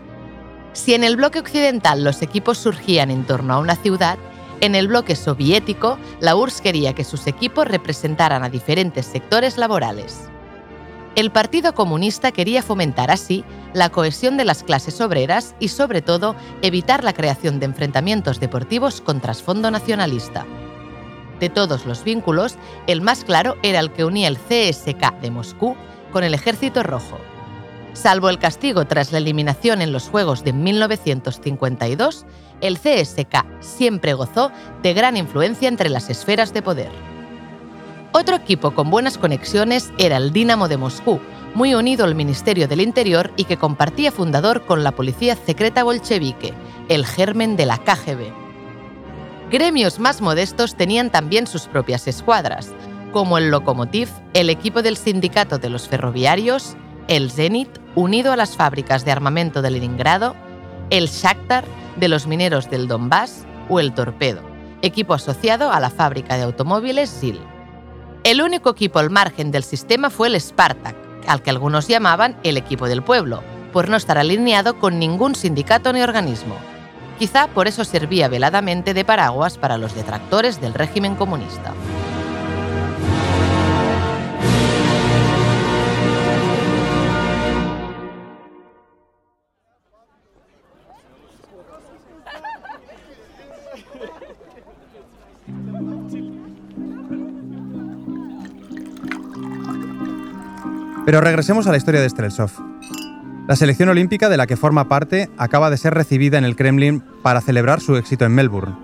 Si 0.73 0.95
en 0.95 1.05
el 1.05 1.15
bloque 1.15 1.39
occidental 1.39 2.03
los 2.03 2.21
equipos 2.21 2.57
surgían 2.57 3.09
en 3.09 3.25
torno 3.25 3.53
a 3.53 3.59
una 3.59 3.77
ciudad, 3.77 4.17
en 4.59 4.75
el 4.75 4.89
bloque 4.89 5.15
soviético 5.15 5.97
la 6.19 6.35
URSS 6.35 6.59
quería 6.59 6.93
que 6.93 7.05
sus 7.05 7.25
equipos 7.25 7.69
representaran 7.69 8.43
a 8.43 8.49
diferentes 8.49 9.05
sectores 9.05 9.57
laborales. 9.57 10.29
El 11.13 11.29
Partido 11.29 11.75
Comunista 11.75 12.31
quería 12.31 12.63
fomentar 12.63 13.11
así 13.11 13.43
la 13.73 13.89
cohesión 13.89 14.37
de 14.37 14.45
las 14.45 14.63
clases 14.63 15.01
obreras 15.01 15.55
y, 15.59 15.67
sobre 15.67 16.01
todo, 16.01 16.37
evitar 16.61 17.03
la 17.03 17.11
creación 17.11 17.59
de 17.59 17.65
enfrentamientos 17.65 18.39
deportivos 18.39 19.01
con 19.01 19.19
trasfondo 19.19 19.69
nacionalista. 19.71 20.45
De 21.41 21.49
todos 21.49 21.85
los 21.85 22.05
vínculos, 22.05 22.55
el 22.87 23.01
más 23.01 23.25
claro 23.25 23.57
era 23.61 23.81
el 23.81 23.91
que 23.91 24.05
unía 24.05 24.29
el 24.29 24.37
CSK 24.37 25.19
de 25.21 25.31
Moscú 25.31 25.75
con 26.13 26.23
el 26.23 26.33
Ejército 26.33 26.81
Rojo. 26.81 27.19
Salvo 27.91 28.29
el 28.29 28.39
castigo 28.39 28.85
tras 28.85 29.11
la 29.11 29.17
eliminación 29.17 29.81
en 29.81 29.91
los 29.91 30.07
Juegos 30.07 30.45
de 30.45 30.53
1952, 30.53 32.25
el 32.61 32.77
CSK 32.77 33.43
siempre 33.59 34.13
gozó 34.13 34.49
de 34.81 34.93
gran 34.93 35.17
influencia 35.17 35.67
entre 35.67 35.89
las 35.89 36.09
esferas 36.09 36.53
de 36.53 36.61
poder. 36.61 37.10
Otro 38.13 38.35
equipo 38.35 38.71
con 38.71 38.89
buenas 38.89 39.17
conexiones 39.17 39.93
era 39.97 40.17
el 40.17 40.33
Dinamo 40.33 40.67
de 40.67 40.75
Moscú, 40.75 41.21
muy 41.55 41.75
unido 41.75 42.03
al 42.03 42.13
Ministerio 42.13 42.67
del 42.67 42.81
Interior 42.81 43.31
y 43.37 43.45
que 43.45 43.55
compartía 43.55 44.11
fundador 44.11 44.65
con 44.65 44.83
la 44.83 44.91
policía 44.91 45.37
secreta 45.37 45.83
bolchevique, 45.83 46.53
el 46.89 47.05
germen 47.05 47.55
de 47.55 47.65
la 47.65 47.77
KGB. 47.77 48.33
Gremios 49.49 49.99
más 49.99 50.19
modestos 50.19 50.75
tenían 50.75 51.09
también 51.09 51.47
sus 51.47 51.67
propias 51.67 52.05
escuadras, 52.07 52.73
como 53.13 53.37
el 53.37 53.49
Lokomotiv, 53.49 54.09
el 54.33 54.49
equipo 54.49 54.81
del 54.81 54.97
sindicato 54.97 55.57
de 55.57 55.69
los 55.69 55.87
ferroviarios, 55.87 56.75
el 57.07 57.31
Zenit, 57.31 57.69
unido 57.95 58.33
a 58.33 58.37
las 58.37 58.57
fábricas 58.57 59.05
de 59.05 59.11
armamento 59.11 59.61
de 59.61 59.71
Leningrado, 59.71 60.35
el 60.89 61.07
Shakhtar, 61.07 61.63
de 61.95 62.09
los 62.09 62.27
mineros 62.27 62.69
del 62.69 62.87
Donbass, 62.89 63.45
o 63.69 63.79
el 63.79 63.93
Torpedo, 63.93 64.41
equipo 64.81 65.13
asociado 65.13 65.71
a 65.71 65.79
la 65.79 65.89
fábrica 65.89 66.35
de 66.35 66.43
automóviles 66.43 67.09
SIL. 67.09 67.39
El 68.23 68.43
único 68.43 68.69
equipo 68.69 68.99
al 68.99 69.09
margen 69.09 69.49
del 69.49 69.63
sistema 69.63 70.11
fue 70.11 70.27
el 70.27 70.39
Spartak, 70.39 70.95
al 71.25 71.41
que 71.41 71.49
algunos 71.49 71.87
llamaban 71.87 72.37
el 72.43 72.55
equipo 72.55 72.87
del 72.87 73.01
pueblo, 73.01 73.41
por 73.73 73.89
no 73.89 73.97
estar 73.97 74.19
alineado 74.19 74.77
con 74.77 74.99
ningún 74.99 75.33
sindicato 75.33 75.91
ni 75.91 76.03
organismo. 76.03 76.55
Quizá 77.17 77.47
por 77.47 77.67
eso 77.67 77.83
servía 77.83 78.27
veladamente 78.27 78.93
de 78.93 79.03
paraguas 79.03 79.57
para 79.57 79.79
los 79.79 79.95
detractores 79.95 80.61
del 80.61 80.75
régimen 80.75 81.15
comunista. 81.15 81.73
Pero 101.11 101.19
regresemos 101.19 101.67
a 101.67 101.71
la 101.71 101.77
historia 101.77 101.99
de 101.99 102.09
Streltsov. 102.09 102.51
La 103.45 103.57
selección 103.57 103.89
olímpica 103.89 104.29
de 104.29 104.37
la 104.37 104.47
que 104.47 104.55
forma 104.55 104.87
parte 104.87 105.29
acaba 105.37 105.69
de 105.69 105.75
ser 105.75 105.93
recibida 105.93 106.37
en 106.37 106.45
el 106.45 106.55
Kremlin 106.55 107.03
para 107.21 107.41
celebrar 107.41 107.81
su 107.81 107.97
éxito 107.97 108.23
en 108.23 108.31
Melbourne. 108.31 108.77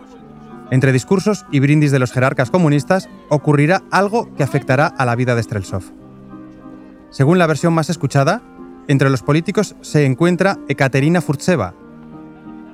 Entre 0.70 0.92
discursos 0.92 1.46
y 1.54 1.62
brindis 1.62 1.92
de 1.92 2.00
los 2.00 2.12
jerarcas 2.12 2.52
comunistas 2.52 3.08
ocurrirá 3.30 3.82
algo 3.92 4.36
que 4.36 4.44
afectará 4.44 4.88
a 4.88 5.06
la 5.06 5.16
vida 5.16 5.36
de 5.36 5.44
Streltsov. 5.44 5.84
Según 7.12 7.40
la 7.40 7.48
versión 7.48 7.72
más 7.72 7.90
escuchada, 7.90 8.42
entre 8.90 9.10
los 9.10 9.24
políticos 9.24 9.78
se 9.80 10.04
encuentra 10.04 10.58
Ekaterina 10.68 11.22
Furtseva. 11.22 11.76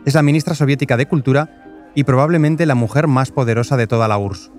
Es 0.04 0.16
la 0.16 0.24
ministra 0.24 0.56
soviética 0.56 0.98
de 0.98 1.06
Cultura 1.06 1.92
y 1.94 2.06
probablemente 2.06 2.66
la 2.66 2.74
mujer 2.74 3.06
más 3.06 3.30
poderosa 3.30 3.78
de 3.78 3.86
toda 3.86 4.08
la 4.08 4.18
URSS. 4.18 4.52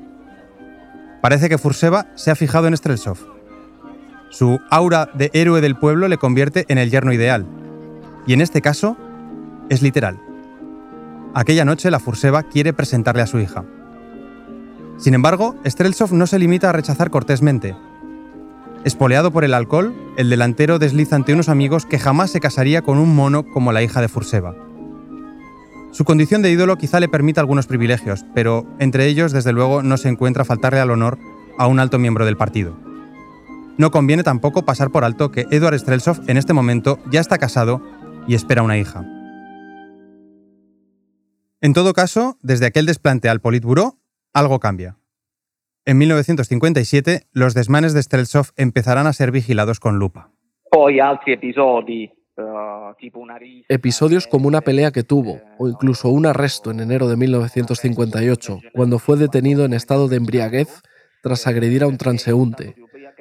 Parece 1.21 1.49
que 1.49 1.59
Furseva 1.59 2.07
se 2.15 2.31
ha 2.31 2.37
fijado 2.37 2.69
en 2.69 2.77
Streltsov 2.77 3.34
su 4.35 4.61
aura 4.69 5.09
de 5.14 5.31
héroe 5.33 5.61
del 5.61 5.76
pueblo 5.76 6.09
le 6.09 6.19
convierte 6.19 6.64
en 6.67 6.79
el 6.79 6.91
yerno 6.91 7.12
ideal. 7.12 7.47
Y 8.26 8.33
en 8.33 8.41
este 8.41 8.61
caso, 8.61 8.97
es 9.69 9.81
literal. 9.81 10.19
Aquella 11.35 11.64
noche 11.64 11.88
la 11.88 12.00
Furseva 12.00 12.43
quiere 12.43 12.73
presentarle 12.73 13.23
a 13.23 13.29
su 13.29 13.38
hija. 13.38 13.64
Sin 14.99 15.14
embargo, 15.14 15.55
Streltsov 15.64 16.12
no 16.12 16.26
se 16.26 16.41
limita 16.41 16.71
a 16.71 16.73
rechazar 16.73 17.11
cortésmente. 17.11 17.76
Espoleado 18.85 19.31
por 19.31 19.45
el 19.45 19.55
alcohol, 19.55 19.95
el 20.17 20.31
delantero 20.31 20.81
desliza 20.81 21.14
ante 21.14 21.33
unos 21.33 21.49
amigos 21.49 21.87
que 21.87 22.00
jamás 22.00 22.31
se 22.31 22.41
casaría 22.41 22.83
con 22.83 22.99
un 22.99 23.14
mono 23.14 23.45
como 23.45 23.71
la 23.71 23.85
hija 23.85 24.00
de 24.00 24.09
Furseva. 24.09 24.57
Su 25.93 26.05
condición 26.05 26.43
de 26.43 26.50
ídolo 26.50 26.76
quizá 26.76 26.99
le 26.99 27.09
permita 27.09 27.41
algunos 27.41 27.69
privilegios, 27.69 28.25
pero 28.35 28.67
entre 28.81 29.07
ellos, 29.07 29.31
desde 29.31 29.53
luego, 29.53 29.85
no 29.85 29.97
se 29.97 30.09
encuentra 30.09 30.45
faltarle 30.45 30.81
al 30.81 30.91
honor 30.91 31.19
a 31.57 31.69
un 31.69 31.79
alto 31.79 32.00
miembro 32.00 32.25
del 32.25 32.37
partido. 32.37 32.84
No 33.76 33.90
conviene 33.90 34.23
tampoco 34.23 34.64
pasar 34.64 34.90
por 34.90 35.04
alto 35.04 35.33
que 35.33 35.47
Eduard 35.50 35.78
Streltsov 35.78 36.21
en 36.28 36.37
este 36.37 36.52
momento 36.52 36.99
ya 37.11 37.21
está 37.21 37.38
casado 37.38 37.83
y 38.28 38.35
espera 38.35 38.62
una 38.62 38.78
hija. 38.78 39.04
En 41.61 41.73
todo 41.73 41.93
caso, 41.93 42.37
desde 42.43 42.66
aquel 42.66 42.87
desplante 42.87 43.28
al 43.28 43.40
Politburó, 43.40 43.97
algo 44.33 44.61
cambia. 44.61 44.97
En 45.87 45.99
1957, 45.99 47.26
los 47.33 47.54
desmanes 47.54 47.95
de 47.95 48.02
Streltsov 48.02 48.52
empezarán 48.57 49.07
a 49.07 49.12
ser 49.12 49.31
vigilados 49.33 49.81
con 49.81 49.99
lupa. 49.99 50.31
Eh, 52.37 53.64
Episodios 53.69 54.26
como 54.26 54.49
una 54.49 54.61
pelea 54.61 54.90
que 54.93 55.02
tuvo, 55.02 55.40
o 55.59 55.69
incluso 55.69 56.09
un 56.09 56.26
arresto 56.26 56.71
en 56.71 56.81
enero 56.81 57.09
de 57.09 57.16
1958, 57.16 58.61
cuando 58.73 58.99
fue 58.99 59.16
detenido 59.16 59.64
en 59.64 59.73
estado 59.73 60.09
de 60.09 60.16
embriaguez 60.16 60.83
tras 61.23 61.47
agredir 61.47 61.83
a 61.85 61.87
un 61.87 61.97
transeúnte, 61.97 62.75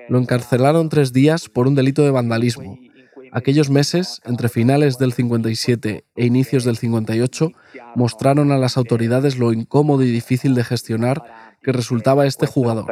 lo 0.10 0.20
encarcelaron 0.20 0.90
tres 0.90 1.14
días 1.14 1.50
por 1.50 1.68
un 1.68 1.76
delito 1.76 2.04
de 2.04 2.12
vandalismo. 2.12 2.78
Aquellos 3.32 3.72
meses, 3.72 4.22
entre 4.26 4.48
finales 4.48 5.00
del 5.00 5.12
57 5.12 6.06
e 6.16 6.26
inicios 6.26 6.64
del 6.66 6.78
58, 6.78 7.50
mostraron 7.96 8.52
a 8.52 8.58
las 8.58 8.78
autoridades 8.78 9.40
lo 9.40 9.52
incómodo 9.54 10.04
y 10.04 10.12
difícil 10.12 10.54
de 10.54 10.64
gestionar 10.64 11.24
que 11.64 11.72
resultaba 11.72 12.28
este 12.28 12.46
jugador. 12.46 12.86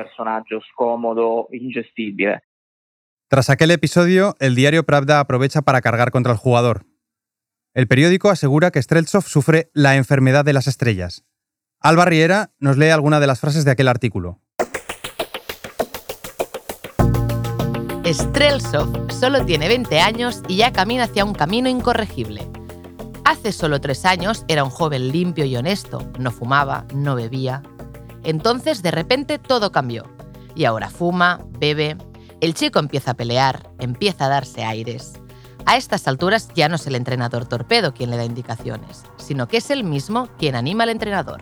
Tras 3.28 3.50
aquel 3.50 3.72
episodio, 3.72 4.36
el 4.40 4.56
diario 4.56 4.84
Pravda 4.84 5.20
aprovecha 5.20 5.62
para 5.62 5.82
cargar 5.82 6.12
contra 6.12 6.32
el 6.32 6.38
jugador. 6.38 6.86
El 7.74 7.88
periódico 7.88 8.30
asegura 8.30 8.72
que 8.72 8.82
Streltsov 8.82 9.24
sufre 9.24 9.70
la 9.74 9.96
enfermedad 9.96 10.44
de 10.44 10.54
las 10.54 10.68
estrellas. 10.68 11.24
Alba 11.80 12.06
Riera 12.06 12.52
nos 12.60 12.78
lee 12.78 12.90
alguna 12.90 13.20
de 13.20 13.28
las 13.28 13.40
frases 13.40 13.64
de 13.64 13.72
aquel 13.72 13.88
artículo. 13.88 14.41
Streltsov 18.14 19.12
solo 19.12 19.46
tiene 19.46 19.68
20 19.70 20.00
años 20.02 20.42
y 20.48 20.58
ya 20.58 20.74
camina 20.74 21.06
hacia 21.06 21.24
un 21.24 21.34
camino 21.34 21.70
incorregible. 21.70 22.46
Hace 23.24 23.54
solo 23.54 23.80
tres 23.80 24.04
años 24.06 24.44
era 24.50 24.64
un 24.64 24.70
joven 24.70 25.10
limpio 25.10 25.46
y 25.46 25.56
honesto, 25.56 26.06
no 26.20 26.32
fumaba, 26.32 26.86
no 26.94 27.16
bebía. 27.16 27.64
Entonces 28.24 28.82
de 28.82 28.92
repente 28.92 29.40
todo 29.40 29.72
cambió. 29.72 30.06
Y 30.56 30.66
ahora 30.66 30.90
fuma, 30.90 31.40
bebe. 31.60 31.96
El 32.42 32.54
chico 32.54 32.80
empieza 32.80 33.12
a 33.12 33.16
pelear, 33.16 33.70
empieza 33.80 34.26
a 34.26 34.30
darse 34.30 34.64
aires. 34.64 35.14
A 35.66 35.78
estas 35.78 36.08
alturas 36.08 36.50
ya 36.54 36.68
no 36.68 36.76
es 36.76 36.88
el 36.88 36.96
entrenador 36.96 37.46
torpedo 37.46 37.94
quien 37.94 38.10
le 38.10 38.18
da 38.18 38.26
indicaciones, 38.26 39.04
sino 39.18 39.48
que 39.48 39.58
es 39.58 39.70
él 39.70 39.84
mismo 39.84 40.28
quien 40.38 40.56
anima 40.56 40.84
al 40.84 40.90
entrenador. 40.90 41.42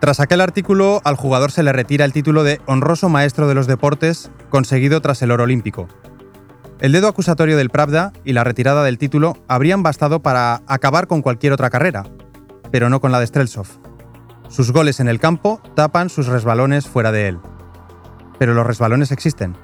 Tras 0.00 0.20
aquel 0.20 0.42
artículo, 0.42 1.00
al 1.04 1.16
jugador 1.16 1.50
se 1.50 1.62
le 1.62 1.72
retira 1.72 2.04
el 2.04 2.12
título 2.12 2.44
de 2.44 2.60
honroso 2.66 3.08
maestro 3.08 3.48
de 3.48 3.54
los 3.54 3.66
deportes 3.66 4.30
conseguido 4.50 5.00
tras 5.00 5.22
el 5.22 5.30
oro 5.30 5.44
olímpico. 5.44 5.88
El 6.80 6.92
dedo 6.92 7.08
acusatorio 7.08 7.56
del 7.56 7.70
Pravda 7.70 8.12
y 8.22 8.34
la 8.34 8.44
retirada 8.44 8.84
del 8.84 8.98
título 8.98 9.38
habrían 9.48 9.82
bastado 9.82 10.20
para 10.20 10.62
acabar 10.66 11.06
con 11.06 11.22
cualquier 11.22 11.54
otra 11.54 11.70
carrera, 11.70 12.04
pero 12.70 12.90
no 12.90 13.00
con 13.00 13.10
la 13.10 13.20
de 13.20 13.26
Streltsov. 13.26 13.66
Sus 14.48 14.70
goles 14.70 15.00
en 15.00 15.08
el 15.08 15.18
campo 15.18 15.62
tapan 15.74 16.10
sus 16.10 16.26
resbalones 16.26 16.86
fuera 16.86 17.12
de 17.12 17.28
él. 17.28 17.38
Pero 18.38 18.52
los 18.52 18.66
resbalones 18.66 19.10
existen, 19.10 19.56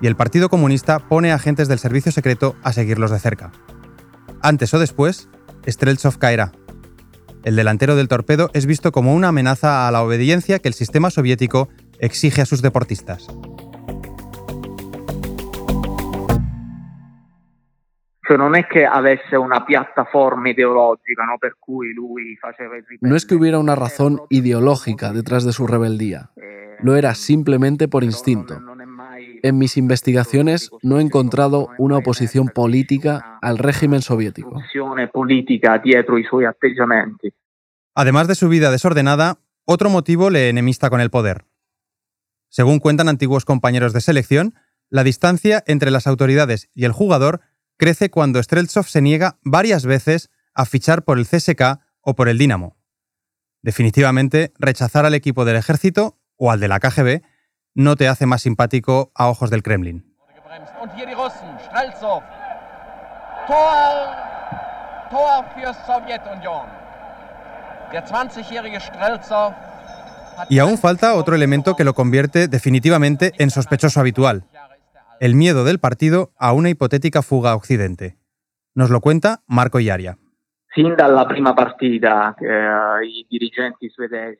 y 0.00 0.06
el 0.06 0.16
Partido 0.16 0.48
Comunista 0.48 0.98
pone 0.98 1.32
agentes 1.32 1.68
del 1.68 1.78
servicio 1.78 2.10
secreto 2.10 2.56
a 2.62 2.72
seguirlos 2.72 3.10
de 3.10 3.18
cerca. 3.18 3.52
Antes 4.40 4.72
o 4.72 4.78
después, 4.78 5.28
Streltsov 5.66 6.16
caerá, 6.16 6.52
el 7.44 7.56
delantero 7.56 7.96
del 7.96 8.08
torpedo 8.08 8.50
es 8.52 8.66
visto 8.66 8.92
como 8.92 9.14
una 9.14 9.28
amenaza 9.28 9.88
a 9.88 9.90
la 9.90 10.02
obediencia 10.02 10.58
que 10.58 10.68
el 10.68 10.74
sistema 10.74 11.10
soviético 11.10 11.68
exige 11.98 12.42
a 12.42 12.46
sus 12.46 12.62
deportistas. 12.62 13.28
No 23.00 23.16
es 23.16 23.26
que 23.26 23.34
hubiera 23.34 23.58
una 23.58 23.74
razón 23.74 24.22
ideológica 24.28 25.12
detrás 25.12 25.44
de 25.44 25.52
su 25.52 25.66
rebeldía. 25.66 26.30
lo 26.82 26.94
era 26.96 27.14
simplemente 27.14 27.88
por 27.88 28.04
instinto. 28.04 28.60
En 29.42 29.58
mis 29.58 29.76
investigaciones 29.76 30.70
no 30.82 30.98
he 30.98 31.02
encontrado 31.02 31.68
una 31.78 31.98
oposición 31.98 32.48
política 32.48 33.38
al 33.42 33.58
régimen 33.58 34.02
soviético. 34.02 34.60
Además 37.94 38.28
de 38.28 38.34
su 38.34 38.48
vida 38.48 38.70
desordenada, 38.70 39.38
otro 39.64 39.90
motivo 39.90 40.30
le 40.30 40.48
enemista 40.48 40.90
con 40.90 41.00
el 41.00 41.10
poder. 41.10 41.44
Según 42.48 42.80
cuentan 42.80 43.08
antiguos 43.08 43.44
compañeros 43.44 43.92
de 43.92 44.00
selección, 44.00 44.54
la 44.88 45.04
distancia 45.04 45.62
entre 45.66 45.90
las 45.90 46.06
autoridades 46.06 46.68
y 46.74 46.84
el 46.84 46.92
jugador 46.92 47.40
crece 47.76 48.10
cuando 48.10 48.42
Streltsov 48.42 48.86
se 48.86 49.00
niega 49.00 49.38
varias 49.42 49.86
veces 49.86 50.30
a 50.54 50.66
fichar 50.66 51.04
por 51.04 51.18
el 51.18 51.26
CSK 51.26 51.80
o 52.00 52.14
por 52.14 52.28
el 52.28 52.38
Dinamo. 52.38 52.76
Definitivamente, 53.62 54.52
rechazar 54.58 55.06
al 55.06 55.14
equipo 55.14 55.44
del 55.44 55.56
ejército 55.56 56.18
o 56.36 56.50
al 56.50 56.60
de 56.60 56.68
la 56.68 56.80
KGB 56.80 57.22
no 57.74 57.96
te 57.96 58.08
hace 58.08 58.26
más 58.26 58.42
simpático 58.42 59.10
a 59.14 59.28
ojos 59.28 59.50
del 59.50 59.62
Kremlin. 59.62 60.04
Y 70.48 70.58
aún 70.58 70.78
falta 70.78 71.14
otro 71.14 71.34
elemento 71.34 71.76
que 71.76 71.84
lo 71.84 71.94
convierte 71.94 72.48
definitivamente 72.48 73.32
en 73.38 73.50
sospechoso 73.50 74.00
habitual, 74.00 74.44
el 75.20 75.34
miedo 75.34 75.64
del 75.64 75.78
partido 75.78 76.32
a 76.38 76.52
una 76.52 76.70
hipotética 76.70 77.22
fuga 77.22 77.50
a 77.50 77.56
Occidente. 77.56 78.16
Nos 78.74 78.90
lo 78.90 79.00
cuenta 79.00 79.42
Marco 79.46 79.80
Iaria. 79.80 80.18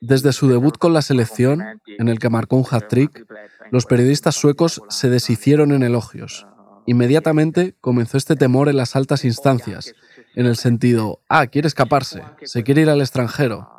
Desde 0.01 0.31
su 0.31 0.47
debut 0.47 0.77
con 0.77 0.93
la 0.93 1.01
selección, 1.01 1.61
en 1.85 2.07
el 2.07 2.19
que 2.19 2.29
marcó 2.29 2.55
un 2.55 2.65
hat-trick, 2.69 3.25
los 3.69 3.85
periodistas 3.85 4.35
suecos 4.35 4.81
se 4.89 5.09
deshicieron 5.09 5.71
en 5.71 5.83
elogios. 5.83 6.47
Inmediatamente 6.85 7.75
comenzó 7.81 8.17
este 8.17 8.35
temor 8.35 8.69
en 8.69 8.77
las 8.77 8.95
altas 8.95 9.25
instancias, 9.25 9.93
en 10.35 10.45
el 10.45 10.55
sentido, 10.55 11.19
ah, 11.27 11.47
quiere 11.47 11.67
escaparse, 11.67 12.23
se 12.43 12.63
quiere 12.63 12.81
ir 12.81 12.89
al 12.89 13.01
extranjero. 13.01 13.69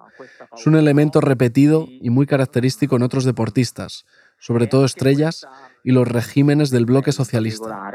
Es 0.54 0.66
un 0.66 0.76
elemento 0.76 1.20
repetido 1.20 1.86
y 1.88 2.10
muy 2.10 2.26
característico 2.26 2.96
en 2.96 3.02
otros 3.02 3.24
deportistas, 3.24 4.04
sobre 4.38 4.66
todo 4.66 4.84
estrellas 4.84 5.46
y 5.82 5.92
los 5.92 6.06
regímenes 6.06 6.70
del 6.70 6.84
bloque 6.84 7.12
socialista. 7.12 7.90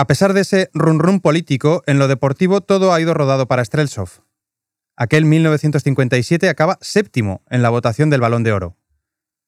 A 0.00 0.06
pesar 0.06 0.32
de 0.32 0.42
ese 0.42 0.70
run 0.74 1.00
run 1.00 1.18
político, 1.18 1.82
en 1.88 1.98
lo 1.98 2.06
deportivo 2.06 2.60
todo 2.60 2.92
ha 2.92 3.00
ido 3.00 3.14
rodado 3.14 3.48
para 3.48 3.64
Streltsov. 3.64 4.22
Aquel 4.94 5.24
1957 5.24 6.48
acaba 6.48 6.78
séptimo 6.80 7.42
en 7.50 7.62
la 7.62 7.70
votación 7.70 8.08
del 8.08 8.20
Balón 8.20 8.44
de 8.44 8.52
Oro. 8.52 8.76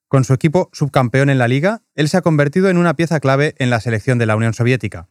Con 0.09 0.25
su 0.25 0.35
equipo 0.35 0.69
subcampeón 0.73 1.31
en 1.31 1.39
la 1.39 1.47
liga, 1.47 1.83
él 1.95 2.09
se 2.09 2.17
ha 2.17 2.23
convertido 2.23 2.69
en 2.69 2.79
una 2.79 2.95
pieza 2.95 3.21
clave 3.21 3.55
en 3.59 3.71
la 3.71 3.81
selección 3.81 4.19
de 4.19 4.27
la 4.27 4.35
Unión 4.35 4.53
Soviética. 4.53 5.09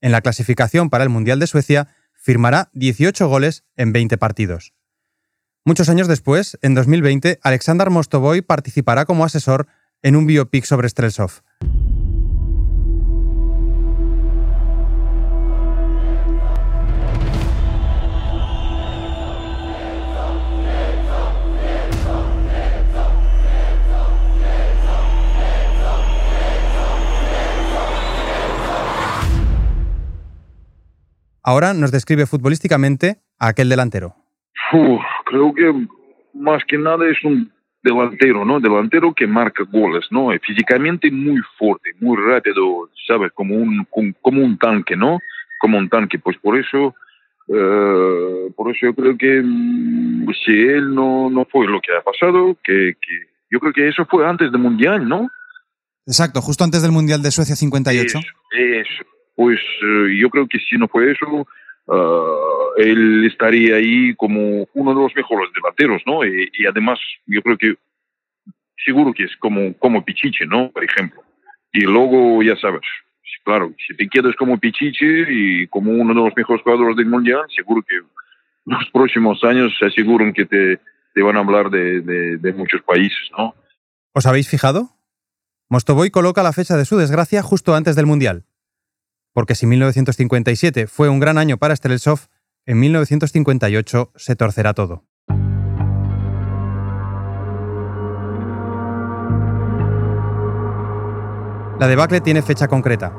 En 0.00 0.10
la 0.10 0.22
clasificación 0.22 0.88
para 0.88 1.04
el 1.04 1.10
Mundial 1.10 1.38
de 1.38 1.48
Suecia, 1.48 1.88
firmará 2.14 2.70
18 2.72 3.28
goles 3.28 3.64
en 3.76 3.92
20 3.92 4.16
partidos. 4.16 4.72
Muchos 5.66 5.90
años 5.90 6.08
después, 6.08 6.58
en 6.62 6.74
2020, 6.74 7.40
Alexander 7.42 7.90
Mostovoy 7.90 8.40
participará 8.40 9.04
como 9.04 9.26
asesor 9.26 9.66
en 10.00 10.16
un 10.16 10.26
biopic 10.26 10.64
sobre 10.64 10.88
Streltsov. 10.88 11.42
Ahora 31.42 31.74
nos 31.74 31.90
describe 31.90 32.26
futbolísticamente 32.26 33.16
a 33.38 33.48
aquel 33.48 33.68
delantero. 33.68 34.14
creo 35.24 35.52
que 35.54 35.86
más 36.34 36.62
que 36.64 36.78
nada 36.78 37.08
es 37.10 37.22
un 37.24 37.50
delantero, 37.82 38.44
¿no? 38.44 38.60
Delantero 38.60 39.12
que 39.12 39.26
marca 39.26 39.64
goles, 39.64 40.06
¿no? 40.10 40.28
Físicamente 40.40 41.10
muy 41.10 41.40
fuerte, 41.58 41.90
muy 42.00 42.16
rápido, 42.16 42.88
¿sabes? 43.06 43.32
Como 43.32 43.56
un, 43.56 43.86
como 44.20 44.42
un 44.42 44.56
tanque, 44.56 44.96
¿no? 44.96 45.18
Como 45.60 45.78
un 45.78 45.88
tanque. 45.88 46.18
Pues 46.18 46.36
por 46.38 46.56
eso, 46.56 46.94
eh, 47.48 48.52
por 48.56 48.70
eso 48.70 48.86
yo 48.86 48.94
creo 48.94 49.18
que 49.18 49.42
mm, 49.42 50.28
si 50.44 50.52
él 50.52 50.94
no, 50.94 51.28
no 51.28 51.44
fue 51.46 51.66
lo 51.66 51.80
que 51.80 51.92
ha 51.92 52.02
pasado, 52.02 52.56
que, 52.62 52.94
que 53.00 53.32
yo 53.50 53.58
creo 53.58 53.72
que 53.72 53.88
eso 53.88 54.06
fue 54.06 54.26
antes 54.26 54.52
del 54.52 54.60
Mundial, 54.60 55.08
¿no? 55.08 55.28
Exacto, 56.06 56.40
justo 56.40 56.64
antes 56.64 56.82
del 56.82 56.92
Mundial 56.92 57.22
de 57.22 57.30
Suecia 57.30 57.56
58. 57.56 58.18
Eso, 58.18 59.04
pues 59.42 59.58
eh, 59.58 60.18
yo 60.20 60.30
creo 60.30 60.46
que 60.46 60.60
si 60.60 60.76
no 60.76 60.86
fue 60.86 61.10
eso, 61.10 61.26
uh, 61.26 62.76
él 62.76 63.26
estaría 63.26 63.74
ahí 63.74 64.14
como 64.14 64.68
uno 64.72 64.94
de 64.94 65.02
los 65.02 65.16
mejores 65.16 65.50
delanteros, 65.52 66.00
¿no? 66.06 66.24
Y, 66.24 66.48
y, 66.52 66.66
además, 66.66 67.00
yo 67.26 67.42
creo 67.42 67.58
que 67.58 67.74
seguro 68.84 69.12
que 69.12 69.24
es 69.24 69.36
como, 69.40 69.76
como 69.78 70.04
Pichiche, 70.04 70.46
¿no? 70.46 70.70
Por 70.70 70.84
ejemplo. 70.84 71.24
Y 71.72 71.80
luego, 71.80 72.40
ya 72.44 72.54
sabes, 72.54 72.82
claro, 73.42 73.74
si 73.84 73.96
te 73.96 74.08
quedas 74.08 74.36
como 74.36 74.60
Pichiche 74.60 75.26
y 75.28 75.66
como 75.66 75.90
uno 75.90 76.14
de 76.14 76.20
los 76.20 76.36
mejores 76.36 76.62
jugadores 76.62 76.96
del 76.96 77.06
Mundial, 77.06 77.42
seguro 77.52 77.82
que 77.82 77.96
los 78.64 78.90
próximos 78.92 79.42
años 79.42 79.74
se 79.76 79.86
aseguran 79.86 80.32
que 80.32 80.44
te, 80.44 80.78
te 81.14 81.20
van 81.20 81.36
a 81.36 81.40
hablar 81.40 81.68
de, 81.68 82.00
de, 82.00 82.36
de 82.36 82.52
muchos 82.52 82.80
países, 82.82 83.28
¿no? 83.36 83.56
¿Os 84.12 84.24
habéis 84.24 84.48
fijado? 84.48 84.90
Mostovoy 85.68 86.12
coloca 86.12 86.44
la 86.44 86.52
fecha 86.52 86.76
de 86.76 86.84
su 86.84 86.96
desgracia 86.96 87.42
justo 87.42 87.74
antes 87.74 87.96
del 87.96 88.06
Mundial 88.06 88.44
porque 89.32 89.54
si 89.54 89.66
1957 89.66 90.86
fue 90.86 91.08
un 91.08 91.20
gran 91.20 91.38
año 91.38 91.56
para 91.56 91.74
Streltsov, 91.74 92.20
en 92.66 92.78
1958 92.80 94.12
se 94.14 94.36
torcerá 94.36 94.74
todo. 94.74 95.04
La 101.80 101.88
debacle 101.88 102.20
tiene 102.20 102.42
fecha 102.42 102.68
concreta, 102.68 103.12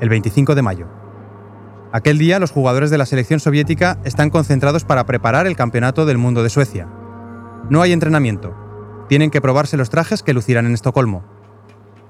el 0.00 0.08
25 0.08 0.54
de 0.54 0.62
mayo. 0.62 0.88
Aquel 1.92 2.16
día 2.18 2.38
los 2.38 2.50
jugadores 2.50 2.90
de 2.90 2.98
la 2.98 3.04
selección 3.04 3.40
soviética 3.40 3.98
están 4.04 4.30
concentrados 4.30 4.84
para 4.84 5.04
preparar 5.04 5.46
el 5.46 5.56
Campeonato 5.56 6.06
del 6.06 6.16
Mundo 6.16 6.42
de 6.42 6.48
Suecia. 6.48 6.88
No 7.68 7.82
hay 7.82 7.92
entrenamiento. 7.92 8.54
Tienen 9.08 9.30
que 9.30 9.40
probarse 9.40 9.76
los 9.76 9.90
trajes 9.90 10.22
que 10.22 10.32
lucirán 10.32 10.66
en 10.66 10.74
Estocolmo. 10.74 11.24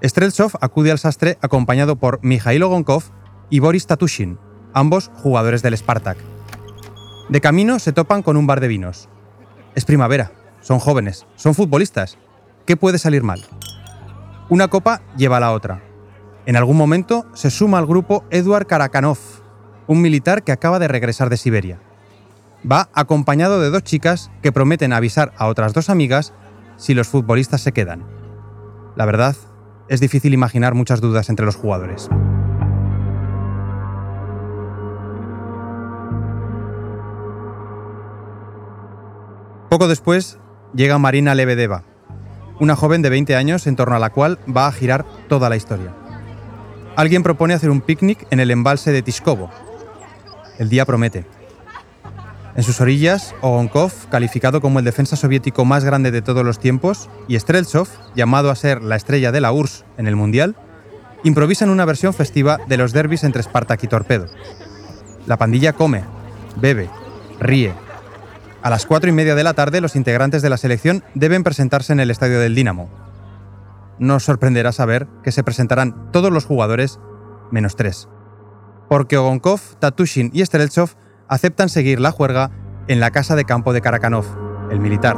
Streltsov 0.03 0.53
acude 0.61 0.93
al 0.93 0.99
sastre 0.99 1.39
acompañado 1.41 1.97
por 1.97 2.21
Mikhailo 2.23 2.69
Gonkov 2.69 3.05
y 3.51 3.61
Boris 3.61 3.87
Tatushin, 3.87 4.39
ambos 4.73 5.11
jugadores 5.15 5.63
del 5.63 5.77
Spartak. 5.77 6.19
De 7.29 7.41
camino 7.41 7.79
se 7.79 7.93
topan 7.93 8.23
con 8.23 8.37
un 8.37 8.47
bar 8.47 8.61
de 8.61 8.69
vinos. 8.69 9.09
Es 9.75 9.85
primavera, 9.85 10.33
son 10.61 10.79
jóvenes, 10.79 11.27
son 11.37 11.55
futbolistas. 11.55 12.19
¿Qué 12.65 12.77
puede 12.77 12.99
salir 12.99 13.23
mal? 13.23 13.45
Una 14.49 14.69
copa 14.69 15.03
lleva 15.17 15.39
a 15.39 15.41
la 15.41 15.53
otra. 15.53 15.83
En 16.47 16.57
algún 16.57 16.77
momento 16.77 17.27
se 17.35 17.51
suma 17.51 17.79
al 17.79 17.87
grupo 17.87 18.25
Eduard 18.31 18.67
Karakanov, 18.67 19.19
un 19.87 20.01
militar 20.01 20.45
que 20.45 20.53
acaba 20.53 20.79
de 20.79 20.89
regresar 20.89 21.31
de 21.31 21.37
Siberia. 21.37 21.81
Va 22.71 22.89
acompañado 22.95 23.61
de 23.61 23.71
dos 23.71 23.83
chicas 23.83 24.31
que 24.43 24.53
prometen 24.53 24.93
avisar 24.93 25.33
a 25.37 25.47
otras 25.47 25.73
dos 25.73 25.91
amigas 25.91 26.33
si 26.77 26.95
los 26.95 27.09
futbolistas 27.09 27.61
se 27.61 27.73
quedan. 27.73 28.05
La 28.97 29.05
verdad, 29.05 29.37
es 29.89 30.01
difícil 30.01 30.35
imaginar 30.35 30.75
muchas 30.75 31.01
dudas 31.01 31.29
entre 31.29 31.47
los 31.47 31.57
jugadores. 31.57 32.09
Poco 39.77 39.89
después 39.89 40.39
llega 40.75 40.97
Marina 40.97 41.35
Lebedeva, 41.35 41.83
una 42.59 42.77
joven 42.77 43.03
de 43.03 43.11
20 43.11 43.37
años 43.37 43.67
en 43.67 43.77
torno 43.77 43.95
a 43.95 43.99
la 43.99 44.09
cual 44.09 44.39
va 44.49 44.69
a 44.69 44.73
girar 44.73 45.05
toda 45.29 45.51
la 45.51 45.57
historia. 45.57 45.95
Alguien 46.97 47.23
propone 47.23 47.53
hacer 47.53 47.69
un 47.69 47.83
picnic 47.83 48.27
en 48.31 48.41
el 48.41 48.51
embalse 48.51 48.91
de 48.91 49.03
Tishkovo. 49.03 49.51
El 50.59 50.71
día 50.71 50.87
promete. 50.87 51.27
En 52.55 52.63
sus 52.63 52.81
orillas, 52.81 53.35
Ogonkov, 53.43 53.93
calificado 54.09 54.63
como 54.63 54.79
el 54.79 54.87
defensa 54.87 55.15
soviético 55.15 55.67
más 55.67 55.85
grande 55.85 56.11
de 56.11 56.23
todos 56.23 56.43
los 56.43 56.59
tiempos, 56.59 57.11
y 57.29 57.39
Streltsov, 57.39 57.87
llamado 58.15 58.51
a 58.51 58.57
ser 58.57 58.83
la 58.83 58.97
estrella 58.97 59.31
de 59.31 59.43
la 59.43 59.53
URSS 59.53 59.85
en 59.99 60.07
el 60.07 60.17
Mundial, 60.17 60.57
improvisan 61.23 61.69
una 61.69 61.85
versión 61.85 62.15
festiva 62.15 62.61
de 62.67 62.79
los 62.79 62.95
derbis 62.95 63.25
entre 63.25 63.43
Spartak 63.43 63.85
y 63.85 63.89
Torpedo. 63.89 64.25
La 65.27 65.37
pandilla 65.37 65.75
come, 65.75 66.03
bebe, 66.63 66.89
ríe, 67.41 67.75
a 68.67 68.71
las 68.71 68.85
cuatro 68.85 69.09
y 69.09 69.13
media 69.13 69.37
de 69.37 69.45
la 69.45 69.55
tarde, 69.55 69.81
los 69.81 69.95
integrantes 69.95 70.43
de 70.43 70.51
la 70.51 70.57
selección 70.57 71.05
deben 71.15 71.45
presentarse 71.45 71.93
en 71.93 72.01
el 72.01 72.11
estadio 72.11 72.41
del 72.41 72.57
Dinamo. 72.57 72.91
No 74.01 74.17
os 74.17 74.25
sorprenderá 74.25 74.73
saber 74.73 75.07
que 75.23 75.31
se 75.31 75.45
presentarán 75.45 76.11
todos 76.11 76.33
los 76.33 76.47
jugadores 76.47 76.99
menos 77.53 77.77
tres. 77.77 78.09
Porque 78.89 79.19
Ogonkov, 79.19 79.61
Tatushin 79.79 80.33
y 80.35 80.45
Streltsov 80.45 80.97
aceptan 81.29 81.69
seguir 81.69 82.01
la 82.01 82.11
juerga 82.11 82.51
en 82.89 82.99
la 82.99 83.13
casa 83.13 83.37
de 83.37 83.45
campo 83.45 83.73
de 83.73 83.83
Karakanov, 83.83 84.27
el 84.73 84.81
militar. 84.81 85.17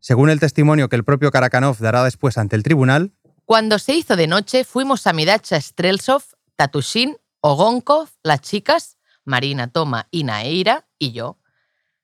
Según 0.00 0.28
el 0.28 0.38
testimonio 0.38 0.90
que 0.90 0.96
el 0.96 1.04
propio 1.04 1.30
Karakanov 1.30 1.78
dará 1.78 2.04
después 2.04 2.36
ante 2.36 2.56
el 2.56 2.62
tribunal, 2.62 3.14
Cuando 3.44 3.78
se 3.78 3.94
hizo 3.94 4.16
de 4.16 4.26
noche, 4.26 4.64
fuimos 4.64 5.06
a 5.06 5.12
Midacha 5.12 5.60
Strelsov, 5.60 6.22
Tatushin, 6.56 7.18
Ogonkov, 7.40 8.08
las 8.22 8.40
chicas, 8.40 8.96
Marina, 9.24 9.68
Toma 9.68 10.08
y 10.10 10.24
Naeira 10.24 10.88
y 10.98 11.12
yo. 11.12 11.38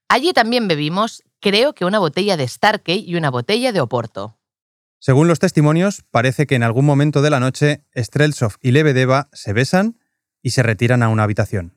Allí 0.09 0.33
también 0.35 0.68
bebimos, 0.68 1.22
creo 1.40 1.74
que 1.74 1.87
una 1.87 1.98
botella 1.98 2.37
de 2.37 2.46
Starkey 2.46 3.05
y 3.07 3.16
una 3.16 3.31
botella 3.31 3.72
de 3.72 3.81
Oporto. 3.81 4.37
según 4.98 5.29
los 5.29 5.38
testimonios, 5.38 6.03
parece 6.11 6.46
que 6.46 6.57
en 6.57 6.62
algún 6.62 6.85
momento 6.85 7.22
de 7.22 7.31
la 7.31 7.40
noche 7.40 7.87
Streltsov 7.96 8.57
y 8.61 8.72
Lebedeva 8.72 9.31
se 9.33 9.55
besan 9.55 9.98
y 10.42 10.50
se 10.50 10.62
retiran 10.62 11.03
a 11.03 11.09
una 11.09 11.22
habitación. 11.22 11.72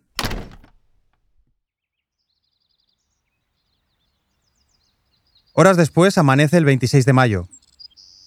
Horas 5.53 5.77
después 5.77 6.17
amanece 6.17 6.57
el 6.57 6.65
26 6.65 7.05
de 7.05 7.13
mayo. 7.13 7.47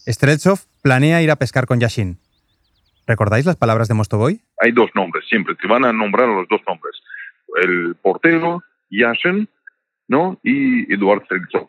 Streltsov 0.07 0.61
planea 0.83 1.23
ir 1.23 1.31
a 1.31 1.37
pescar 1.37 1.67
con 1.67 1.81
Yashin. 1.81 2.19
¿Recordáis 3.07 3.45
las 3.45 3.57
palabras 3.57 3.89
de 3.89 3.95
Mostovoy? 3.95 4.43
Hay 4.61 4.73
dos 4.73 4.91
nombres, 4.95 5.25
siempre 5.29 5.55
te 5.55 5.67
van 5.67 5.85
a 5.85 5.93
nombrar 5.93 6.29
los 6.29 6.49
dos 6.49 6.61
nombres. 6.67 6.95
El 7.63 7.97
portero, 7.97 8.63
Yashin, 8.91 9.49
¿no? 10.09 10.39
Y 10.43 10.93
Eduard 10.93 11.25
Streltsov. 11.25 11.69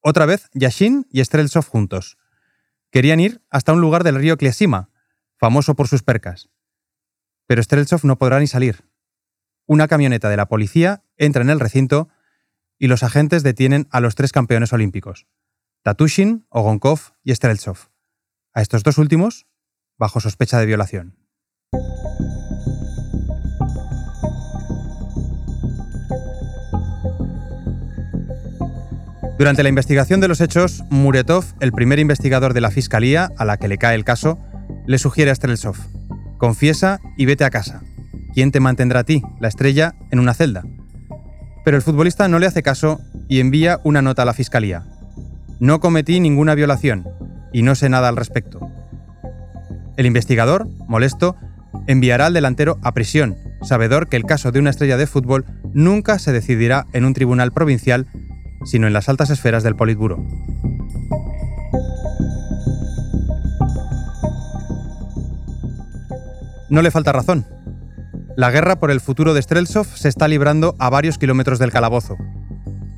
Otra 0.00 0.26
vez, 0.26 0.50
Yashin 0.54 1.06
y 1.10 1.24
Streltsov 1.24 1.66
juntos. 1.66 2.18
Querían 2.90 3.20
ir 3.20 3.40
hasta 3.50 3.72
un 3.72 3.80
lugar 3.80 4.04
del 4.04 4.16
río 4.16 4.36
Kliasima, 4.36 4.88
famoso 5.38 5.74
por 5.74 5.88
sus 5.88 6.02
percas. 6.02 6.50
Pero 7.46 7.62
Streltsov 7.62 8.04
no 8.04 8.16
podrá 8.16 8.40
ni 8.40 8.46
salir. 8.46 8.84
Una 9.66 9.88
camioneta 9.88 10.28
de 10.28 10.36
la 10.36 10.46
policía 10.46 11.02
entra 11.16 11.42
en 11.42 11.50
el 11.50 11.60
recinto 11.60 12.08
y 12.78 12.88
los 12.88 13.02
agentes 13.02 13.42
detienen 13.42 13.86
a 13.90 14.00
los 14.00 14.14
tres 14.14 14.32
campeones 14.32 14.72
olímpicos, 14.72 15.26
Tatushin, 15.84 16.46
Ogonkov 16.48 17.12
y 17.22 17.34
Streltsov. 17.34 17.76
A 18.54 18.62
estos 18.62 18.84
dos 18.84 18.96
últimos, 18.96 19.46
bajo 19.98 20.18
sospecha 20.18 20.58
de 20.58 20.64
violación. 20.64 21.18
Durante 29.36 29.62
la 29.62 29.68
investigación 29.68 30.20
de 30.22 30.28
los 30.28 30.40
hechos, 30.40 30.82
Muretov, 30.88 31.44
el 31.60 31.72
primer 31.72 31.98
investigador 31.98 32.54
de 32.54 32.62
la 32.62 32.70
fiscalía 32.70 33.28
a 33.36 33.44
la 33.44 33.58
que 33.58 33.68
le 33.68 33.76
cae 33.76 33.94
el 33.94 34.06
caso, 34.06 34.38
le 34.86 34.96
sugiere 34.96 35.32
a 35.32 35.34
Streltsov: 35.34 35.76
Confiesa 36.38 36.98
y 37.18 37.26
vete 37.26 37.44
a 37.44 37.50
casa. 37.50 37.82
¿Quién 38.32 38.52
te 38.52 38.60
mantendrá 38.60 39.00
a 39.00 39.04
ti, 39.04 39.22
la 39.38 39.48
estrella, 39.48 39.96
en 40.10 40.18
una 40.18 40.32
celda? 40.32 40.62
Pero 41.62 41.76
el 41.76 41.82
futbolista 41.82 42.26
no 42.28 42.38
le 42.38 42.46
hace 42.46 42.62
caso 42.62 43.02
y 43.28 43.40
envía 43.40 43.80
una 43.84 44.00
nota 44.00 44.22
a 44.22 44.24
la 44.24 44.32
fiscalía. 44.32 44.86
No 45.60 45.80
cometí 45.80 46.20
ninguna 46.20 46.54
violación 46.54 47.08
y 47.52 47.62
no 47.62 47.74
sé 47.74 47.88
nada 47.88 48.08
al 48.08 48.16
respecto. 48.16 48.60
El 49.96 50.06
investigador, 50.06 50.68
molesto, 50.88 51.36
enviará 51.86 52.26
al 52.26 52.34
delantero 52.34 52.78
a 52.82 52.92
prisión, 52.92 53.36
sabedor 53.62 54.08
que 54.08 54.16
el 54.16 54.24
caso 54.24 54.52
de 54.52 54.58
una 54.58 54.70
estrella 54.70 54.96
de 54.96 55.06
fútbol 55.06 55.44
nunca 55.72 56.18
se 56.18 56.32
decidirá 56.32 56.86
en 56.92 57.04
un 57.04 57.14
tribunal 57.14 57.52
provincial, 57.52 58.06
sino 58.64 58.86
en 58.86 58.92
las 58.92 59.08
altas 59.08 59.30
esferas 59.30 59.62
del 59.62 59.76
Politburo. 59.76 60.24
No 66.70 66.82
le 66.82 66.90
falta 66.90 67.12
razón. 67.12 67.46
La 68.36 68.50
guerra 68.50 68.80
por 68.80 68.90
el 68.90 69.00
futuro 69.00 69.32
de 69.32 69.42
Streltsov 69.42 69.86
se 69.86 70.08
está 70.08 70.26
librando 70.26 70.74
a 70.80 70.90
varios 70.90 71.18
kilómetros 71.18 71.60
del 71.60 71.70
calabozo. 71.70 72.16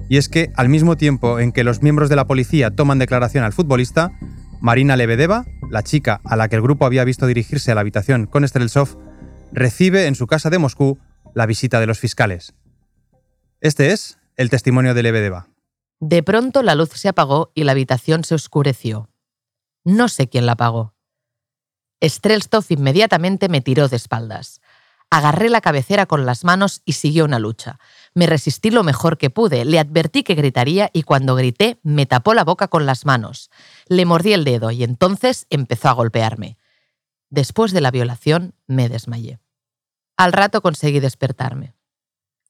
Y 0.08 0.18
es 0.18 0.28
que, 0.28 0.52
al 0.56 0.68
mismo 0.68 0.96
tiempo 0.96 1.40
en 1.40 1.52
que 1.52 1.64
los 1.64 1.82
miembros 1.82 2.08
de 2.08 2.16
la 2.16 2.26
policía 2.26 2.70
toman 2.70 2.98
declaración 2.98 3.44
al 3.44 3.52
futbolista, 3.52 4.12
Marina 4.60 4.96
Lebedeva, 4.96 5.44
la 5.70 5.82
chica 5.82 6.20
a 6.24 6.36
la 6.36 6.48
que 6.48 6.56
el 6.56 6.62
grupo 6.62 6.86
había 6.86 7.04
visto 7.04 7.26
dirigirse 7.26 7.72
a 7.72 7.74
la 7.74 7.80
habitación 7.80 8.26
con 8.26 8.46
Streltsov, 8.46 8.96
recibe 9.52 10.06
en 10.06 10.14
su 10.14 10.26
casa 10.26 10.50
de 10.50 10.58
Moscú 10.58 10.98
la 11.34 11.46
visita 11.46 11.80
de 11.80 11.86
los 11.86 11.98
fiscales. 11.98 12.54
Este 13.60 13.92
es 13.92 14.18
el 14.36 14.50
testimonio 14.50 14.94
de 14.94 15.02
Lebedeva. 15.02 15.48
De 15.98 16.22
pronto 16.22 16.62
la 16.62 16.74
luz 16.74 16.90
se 16.94 17.08
apagó 17.08 17.52
y 17.54 17.64
la 17.64 17.72
habitación 17.72 18.24
se 18.24 18.34
oscureció. 18.34 19.10
No 19.84 20.08
sé 20.08 20.28
quién 20.28 20.46
la 20.46 20.52
apagó. 20.52 20.94
Strelstov 22.02 22.64
inmediatamente 22.68 23.48
me 23.48 23.62
tiró 23.62 23.88
de 23.88 23.96
espaldas. 23.96 24.60
Agarré 25.10 25.48
la 25.48 25.60
cabecera 25.60 26.06
con 26.06 26.26
las 26.26 26.44
manos 26.44 26.82
y 26.84 26.92
siguió 26.92 27.24
una 27.24 27.38
lucha. 27.38 27.78
Me 28.16 28.26
resistí 28.26 28.70
lo 28.70 28.82
mejor 28.82 29.18
que 29.18 29.28
pude, 29.28 29.66
le 29.66 29.78
advertí 29.78 30.22
que 30.22 30.34
gritaría 30.34 30.88
y 30.94 31.02
cuando 31.02 31.34
grité 31.34 31.78
me 31.82 32.06
tapó 32.06 32.32
la 32.32 32.44
boca 32.44 32.68
con 32.68 32.86
las 32.86 33.04
manos. 33.04 33.50
Le 33.88 34.06
mordí 34.06 34.32
el 34.32 34.42
dedo 34.42 34.70
y 34.70 34.84
entonces 34.84 35.46
empezó 35.50 35.90
a 35.90 35.92
golpearme. 35.92 36.56
Después 37.28 37.72
de 37.72 37.82
la 37.82 37.90
violación 37.90 38.54
me 38.66 38.88
desmayé. 38.88 39.38
Al 40.16 40.32
rato 40.32 40.62
conseguí 40.62 40.98
despertarme. 40.98 41.74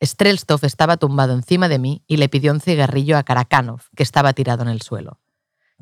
Strelstov 0.00 0.64
estaba 0.64 0.98
tumbado 0.98 1.33
encima 1.33 1.66
de 1.68 1.81
mí 1.81 2.05
y 2.07 2.18
le 2.18 2.29
pidió 2.29 2.52
un 2.52 2.61
cigarrillo 2.61 3.18
a 3.18 3.24
Karakanov, 3.24 3.81
que 3.96 4.05
estaba 4.05 4.35
tirado 4.35 4.62
en 4.62 4.68
el 4.68 4.83
suelo. 4.83 5.18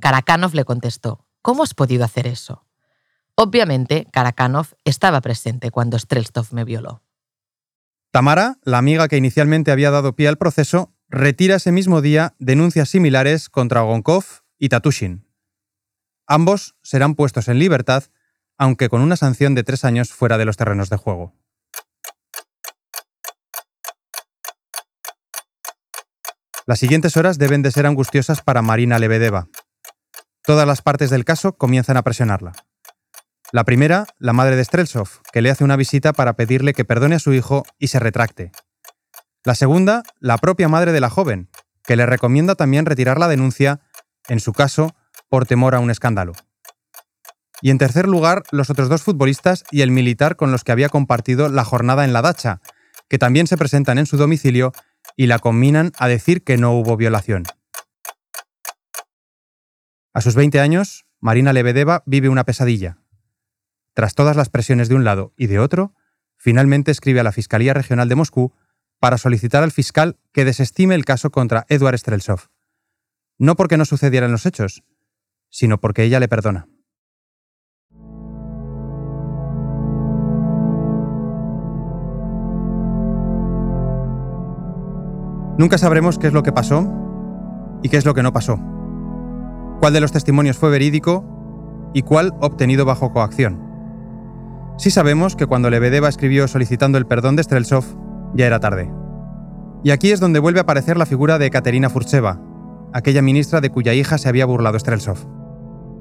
Karakanov 0.01 0.55
le 0.55 0.65
contestó, 0.65 1.27
¿Cómo 1.43 1.63
has 1.63 1.75
podido 1.75 2.07
hacer 2.07 2.27
eso? 2.27 2.65
Obviamente, 3.35 4.07
Karakanov 4.11 4.69
estaba 4.87 5.21
presente 5.21 5.71
cuando 5.71 5.99
Strelstov 5.99 6.47
me 6.53 6.65
violó. 6.65 7.04
Tamara, 8.15 8.59
la 8.63 8.79
amiga 8.79 9.09
que 9.09 9.17
inicialmente 9.17 9.73
había 9.73 9.91
dado 9.91 10.15
pie 10.15 10.29
al 10.29 10.39
proceso, 10.39 10.95
retira 11.09 11.57
ese 11.57 11.73
mismo 11.73 12.01
día 12.01 12.37
denuncias 12.39 12.89
similares 12.89 13.49
contra 13.49 13.83
Ogonkov 13.83 14.25
y 14.57 14.69
Tatushin. 14.69 15.27
Ambos 16.29 16.77
serán 16.85 17.17
puestos 17.17 17.49
en 17.49 17.59
libertad, 17.59 18.05
aunque 18.57 18.89
con 18.89 19.01
una 19.01 19.17
sanción 19.17 19.57
de 19.57 19.65
tres 19.65 19.85
años 19.85 20.13
fuera 20.13 20.39
de 20.39 20.45
los 20.45 20.57
terrenos 20.57 20.91
de 20.91 20.97
juego. 20.97 21.35
Las 26.67 26.79
siguientes 26.79 27.17
horas 27.17 27.37
deben 27.37 27.63
de 27.63 27.73
ser 27.73 27.85
angustiosas 27.85 28.43
para 28.43 28.63
Marina 28.63 29.01
Lebedeva. 29.01 29.49
Todas 30.45 30.69
las 30.69 30.83
partes 30.83 31.11
del 31.11 31.25
caso 31.25 31.57
comienzan 31.57 31.97
a 31.97 32.03
presionarla. 32.03 32.53
La 33.53 33.65
primera, 33.65 34.07
la 34.19 34.33
madre 34.33 34.57
de 34.57 34.65
Streltsov, 34.65 35.09
que 35.33 35.43
le 35.43 35.51
hace 35.51 35.65
una 35.65 35.77
visita 35.77 36.13
para 36.13 36.35
pedirle 36.35 36.73
que 36.73 36.85
perdone 36.85 37.17
a 37.17 37.21
su 37.21 37.33
hijo 37.33 37.63
y 37.79 37.89
se 37.89 38.01
retracte. 38.01 38.51
La 39.45 39.55
segunda, 39.55 40.03
la 40.21 40.39
propia 40.39 40.69
madre 40.69 40.93
de 40.93 41.01
la 41.01 41.11
joven, 41.11 41.51
que 41.85 41.97
le 41.97 42.07
recomienda 42.07 42.55
también 42.55 42.87
retirar 42.87 43.19
la 43.19 43.29
denuncia, 43.29 43.81
en 44.29 44.41
su 44.41 44.53
caso, 44.53 44.95
por 45.29 45.47
temor 45.47 45.75
a 45.75 45.81
un 45.81 45.91
escándalo. 45.91 46.33
Y 47.61 47.71
en 47.71 47.79
tercer 47.79 48.09
lugar, 48.09 48.43
los 48.51 48.71
otros 48.71 48.89
dos 48.89 49.03
futbolistas 49.03 49.65
y 49.71 49.83
el 49.83 49.91
militar 49.91 50.37
con 50.37 50.51
los 50.51 50.65
que 50.65 50.73
había 50.73 50.89
compartido 50.89 51.49
la 51.49 51.65
jornada 51.65 52.05
en 52.05 52.13
la 52.13 52.23
dacha, 52.23 52.61
que 53.09 53.19
también 53.19 53.47
se 53.47 53.57
presentan 53.57 53.99
en 53.99 54.07
su 54.07 54.17
domicilio 54.17 54.73
y 55.17 55.27
la 55.27 55.39
combinan 55.39 55.93
a 55.99 56.09
decir 56.09 56.43
que 56.43 56.57
no 56.57 56.73
hubo 56.73 56.97
violación. 56.97 57.45
A 60.13 60.21
sus 60.21 60.35
20 60.35 60.61
años, 60.61 61.07
Marina 61.21 61.53
Lebedeva 61.53 62.03
vive 62.07 62.29
una 62.29 62.45
pesadilla. 62.45 62.99
Tras 63.95 64.17
todas 64.17 64.37
las 64.37 64.49
presiones 64.51 64.89
de 64.89 64.97
un 64.97 65.05
lado 65.05 65.33
y 65.37 65.47
de 65.47 65.61
otro, 65.61 65.95
finalmente 66.37 66.91
escribe 66.91 67.21
a 67.21 67.23
la 67.23 67.33
Fiscalía 67.33 67.75
Regional 67.75 68.09
de 68.09 68.17
Moscú 68.17 68.53
para 68.99 69.19
solicitar 69.19 69.63
al 69.63 69.71
fiscal 69.71 70.19
que 70.33 70.45
desestime 70.45 70.97
el 70.97 71.05
caso 71.05 71.31
contra 71.31 71.65
Eduard 71.69 71.97
Streltsov. 71.97 72.49
No 73.39 73.55
porque 73.55 73.77
no 73.77 73.85
sucedieran 73.85 74.33
los 74.33 74.47
hechos, 74.47 74.83
sino 75.49 75.79
porque 75.81 76.03
ella 76.03 76.19
le 76.19 76.29
perdona. 76.29 76.67
Nunca 85.57 85.79
sabremos 85.79 86.19
qué 86.19 86.27
es 86.27 86.33
lo 86.33 86.43
que 86.43 86.51
pasó 86.51 86.93
y 87.85 87.89
qué 87.89 87.97
es 87.97 88.05
lo 88.05 88.15
que 88.15 88.25
no 88.25 88.33
pasó. 88.33 88.59
Cuál 89.79 89.93
de 89.93 90.01
los 90.01 90.11
testimonios 90.11 90.59
fue 90.59 90.71
verídico 90.71 91.91
y 91.95 92.03
cuál 92.03 92.33
obtenido 92.41 92.85
bajo 92.85 93.13
coacción. 93.13 93.74
Sí 94.77 94.91
sabemos 94.91 95.37
que 95.37 95.47
cuando 95.47 95.71
Lebedeva 95.71 96.09
escribió 96.09 96.49
solicitando 96.49 96.99
el 96.99 97.07
perdón 97.07 97.37
de 97.37 97.45
Streltsov, 97.45 97.85
ya 98.35 98.47
era 98.47 98.59
tarde. 98.59 98.91
Y 99.85 99.91
aquí 99.91 100.11
es 100.11 100.19
donde 100.19 100.41
vuelve 100.41 100.59
a 100.59 100.63
aparecer 100.63 100.97
la 100.97 101.07
figura 101.07 101.39
de 101.39 101.51
Katerina 101.51 101.91
Furseva, 101.91 102.41
aquella 102.93 103.23
ministra 103.23 103.61
de 103.61 103.71
cuya 103.71 103.95
hija 103.95 104.19
se 104.19 104.29
había 104.29 104.47
burlado 104.47 104.79
Streltsov. 104.79 105.19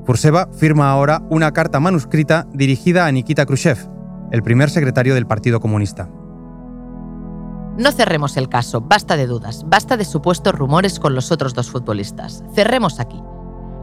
Furseva 0.06 0.48
firma 0.52 0.92
ahora 0.92 1.22
una 1.30 1.52
carta 1.52 1.80
manuscrita 1.80 2.48
dirigida 2.54 3.06
a 3.06 3.12
Nikita 3.12 3.46
Khrushchev, 3.46 3.78
el 4.32 4.42
primer 4.42 4.70
secretario 4.70 5.14
del 5.14 5.28
Partido 5.28 5.60
Comunista. 5.60 6.10
No 7.78 7.92
cerremos 7.92 8.38
el 8.38 8.50
caso, 8.50 8.82
basta 8.82 9.18
de 9.18 9.28
dudas, 9.28 9.66
basta 9.68 9.98
de 9.98 10.06
supuestos 10.06 10.54
rumores 10.54 11.00
con 11.00 11.16
los 11.16 11.32
otros 11.32 11.54
dos 11.54 11.70
futbolistas. 11.70 12.44
Cerremos 12.54 13.00
aquí. 13.00 13.22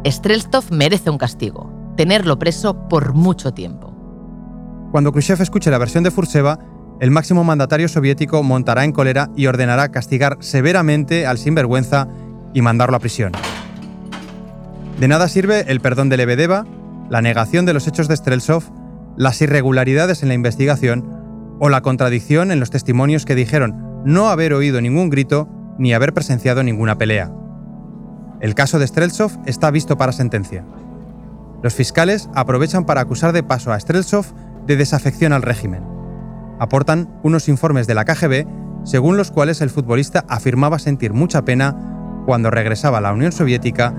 Strelstov 0.05 0.64
merece 0.70 1.11
un 1.11 1.18
castigo, 1.18 1.72
tenerlo 1.96 2.38
preso 2.38 2.88
por 2.88 3.14
mucho 3.14 3.53
tiempo. 3.53 4.00
Cuando 4.90 5.12
Khrushchev 5.12 5.40
escuche 5.40 5.70
la 5.70 5.79
versión 5.79 6.03
de 6.03 6.11
Furseva, 6.11 6.59
el 7.00 7.11
máximo 7.11 7.44
mandatario 7.44 7.88
soviético 7.88 8.42
montará 8.42 8.85
en 8.85 8.92
cólera 8.92 9.31
y 9.37 9.46
ordenará 9.46 9.90
castigar 9.90 10.37
severamente 10.40 11.26
al 11.26 11.38
sinvergüenza 11.38 12.09
y 12.53 12.61
mandarlo 12.61 12.96
a 12.96 13.00
prisión. 13.00 13.33
De 14.98 15.09
nada 15.09 15.29
sirve 15.29 15.64
el 15.68 15.81
perdón 15.81 16.09
de 16.09 16.16
Lebedeva, 16.16 16.66
la 17.09 17.22
negación 17.22 17.66
de 17.66 17.72
los 17.72 17.87
hechos 17.87 18.09
de 18.09 18.16
Streltsov, 18.16 18.64
las 19.16 19.40
irregularidades 19.40 20.22
en 20.22 20.29
la 20.29 20.35
investigación 20.35 21.57
o 21.61 21.68
la 21.68 21.83
contradicción 21.83 22.50
en 22.50 22.61
los 22.61 22.70
testimonios 22.70 23.24
que 23.24 23.35
dijeron 23.35 24.03
no 24.05 24.29
haber 24.29 24.53
oído 24.53 24.81
ningún 24.81 25.09
grito 25.09 25.48
ni 25.79 25.94
haber 25.94 26.12
presenciado 26.12 26.62
ninguna 26.62 26.98
pelea. 26.98 27.33
El 28.40 28.55
caso 28.55 28.79
de 28.79 28.87
Streltsov 28.87 29.38
está 29.46 29.70
visto 29.70 29.96
para 29.96 30.12
sentencia. 30.12 30.64
Los 31.62 31.74
fiscales 31.74 32.29
aprovechan 32.35 32.87
para 32.87 33.03
acusar 33.03 33.33
de 33.33 33.42
paso 33.42 33.72
a 33.72 33.79
Streltsov 33.79 34.26
de 34.66 34.77
desafección 34.77 35.33
al 35.33 35.42
régimen. 35.42 35.85
Aportan 36.59 37.09
unos 37.23 37.49
informes 37.49 37.87
de 37.87 37.94
la 37.94 38.05
KGB 38.05 38.46
según 38.85 39.16
los 39.16 39.31
cuales 39.31 39.61
el 39.61 39.70
futbolista 39.70 40.25
afirmaba 40.29 40.79
sentir 40.79 41.12
mucha 41.12 41.44
pena 41.44 42.23
cuando 42.27 42.51
regresaba 42.51 42.99
a 42.99 43.01
la 43.01 43.12
Unión 43.12 43.33
Soviética 43.33 43.94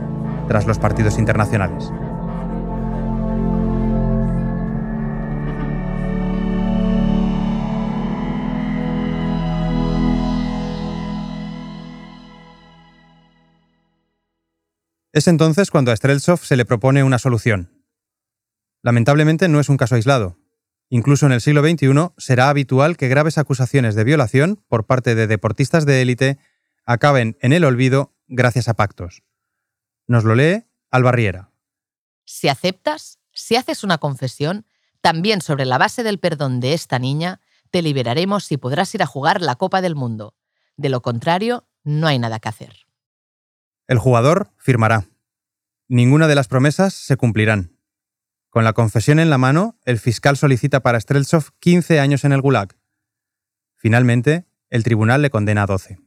tras 0.47 0.65
los 0.67 0.79
partidos 0.79 1.17
internacionales. 1.17 1.91
Es 15.13 15.27
entonces 15.27 15.71
cuando 15.71 15.91
a 15.91 15.95
Streltsov 15.95 16.39
se 16.39 16.55
le 16.55 16.63
propone 16.63 17.03
una 17.03 17.19
solución. 17.19 17.69
Lamentablemente 18.81 19.49
no 19.49 19.59
es 19.59 19.67
un 19.67 19.75
caso 19.75 19.95
aislado. 19.95 20.40
Incluso 20.93 21.25
en 21.25 21.31
el 21.31 21.39
siglo 21.39 21.61
XXI 21.61 22.11
será 22.17 22.49
habitual 22.49 22.97
que 22.97 23.07
graves 23.07 23.37
acusaciones 23.37 23.95
de 23.95 24.03
violación 24.03 24.61
por 24.67 24.85
parte 24.85 25.15
de 25.15 25.25
deportistas 25.25 25.85
de 25.85 26.01
élite 26.01 26.37
acaben 26.85 27.37
en 27.39 27.53
el 27.53 27.63
olvido 27.63 28.13
gracias 28.27 28.67
a 28.67 28.73
pactos. 28.73 29.23
Nos 30.05 30.25
lo 30.25 30.35
lee 30.35 30.65
Albarriera. 30.89 31.49
Si 32.25 32.49
aceptas, 32.49 33.19
si 33.31 33.55
haces 33.55 33.85
una 33.85 33.99
confesión, 33.99 34.65
también 34.99 35.39
sobre 35.39 35.63
la 35.63 35.77
base 35.77 36.03
del 36.03 36.19
perdón 36.19 36.59
de 36.59 36.73
esta 36.73 36.99
niña, 36.99 37.39
te 37.69 37.81
liberaremos 37.81 38.51
y 38.51 38.57
podrás 38.57 38.93
ir 38.93 39.01
a 39.01 39.07
jugar 39.07 39.41
la 39.41 39.55
Copa 39.55 39.81
del 39.81 39.95
Mundo. 39.95 40.35
De 40.75 40.89
lo 40.89 41.01
contrario, 41.01 41.69
no 41.85 42.07
hay 42.07 42.19
nada 42.19 42.39
que 42.39 42.49
hacer. 42.49 42.75
El 43.87 43.97
jugador 43.97 44.51
firmará. 44.57 45.07
Ninguna 45.87 46.27
de 46.27 46.35
las 46.35 46.49
promesas 46.49 46.93
se 46.93 47.15
cumplirán. 47.15 47.77
Con 48.51 48.65
la 48.65 48.73
confesión 48.73 49.19
en 49.19 49.29
la 49.29 49.37
mano, 49.37 49.77
el 49.85 49.97
fiscal 49.97 50.35
solicita 50.35 50.81
para 50.81 50.99
Streltsov 50.99 51.51
15 51.61 52.01
años 52.01 52.25
en 52.25 52.33
el 52.33 52.41
Gulag. 52.41 52.75
Finalmente, 53.77 54.45
el 54.69 54.83
tribunal 54.83 55.21
le 55.21 55.29
condena 55.29 55.63
a 55.63 55.67
12. 55.67 55.99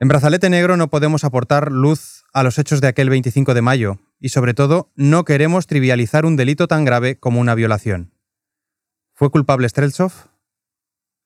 En 0.00 0.08
Brazalete 0.08 0.48
Negro 0.48 0.78
no 0.78 0.88
podemos 0.88 1.24
aportar 1.24 1.70
luz 1.70 2.24
a 2.32 2.42
los 2.42 2.58
hechos 2.58 2.80
de 2.80 2.88
aquel 2.88 3.10
25 3.10 3.52
de 3.52 3.60
mayo 3.60 3.98
y 4.18 4.30
sobre 4.30 4.54
todo 4.54 4.90
no 4.96 5.26
queremos 5.26 5.66
trivializar 5.66 6.24
un 6.24 6.36
delito 6.36 6.66
tan 6.68 6.86
grave 6.86 7.18
como 7.18 7.38
una 7.38 7.54
violación. 7.54 8.14
¿Fue 9.12 9.30
culpable 9.30 9.68
Streltsov? 9.68 10.12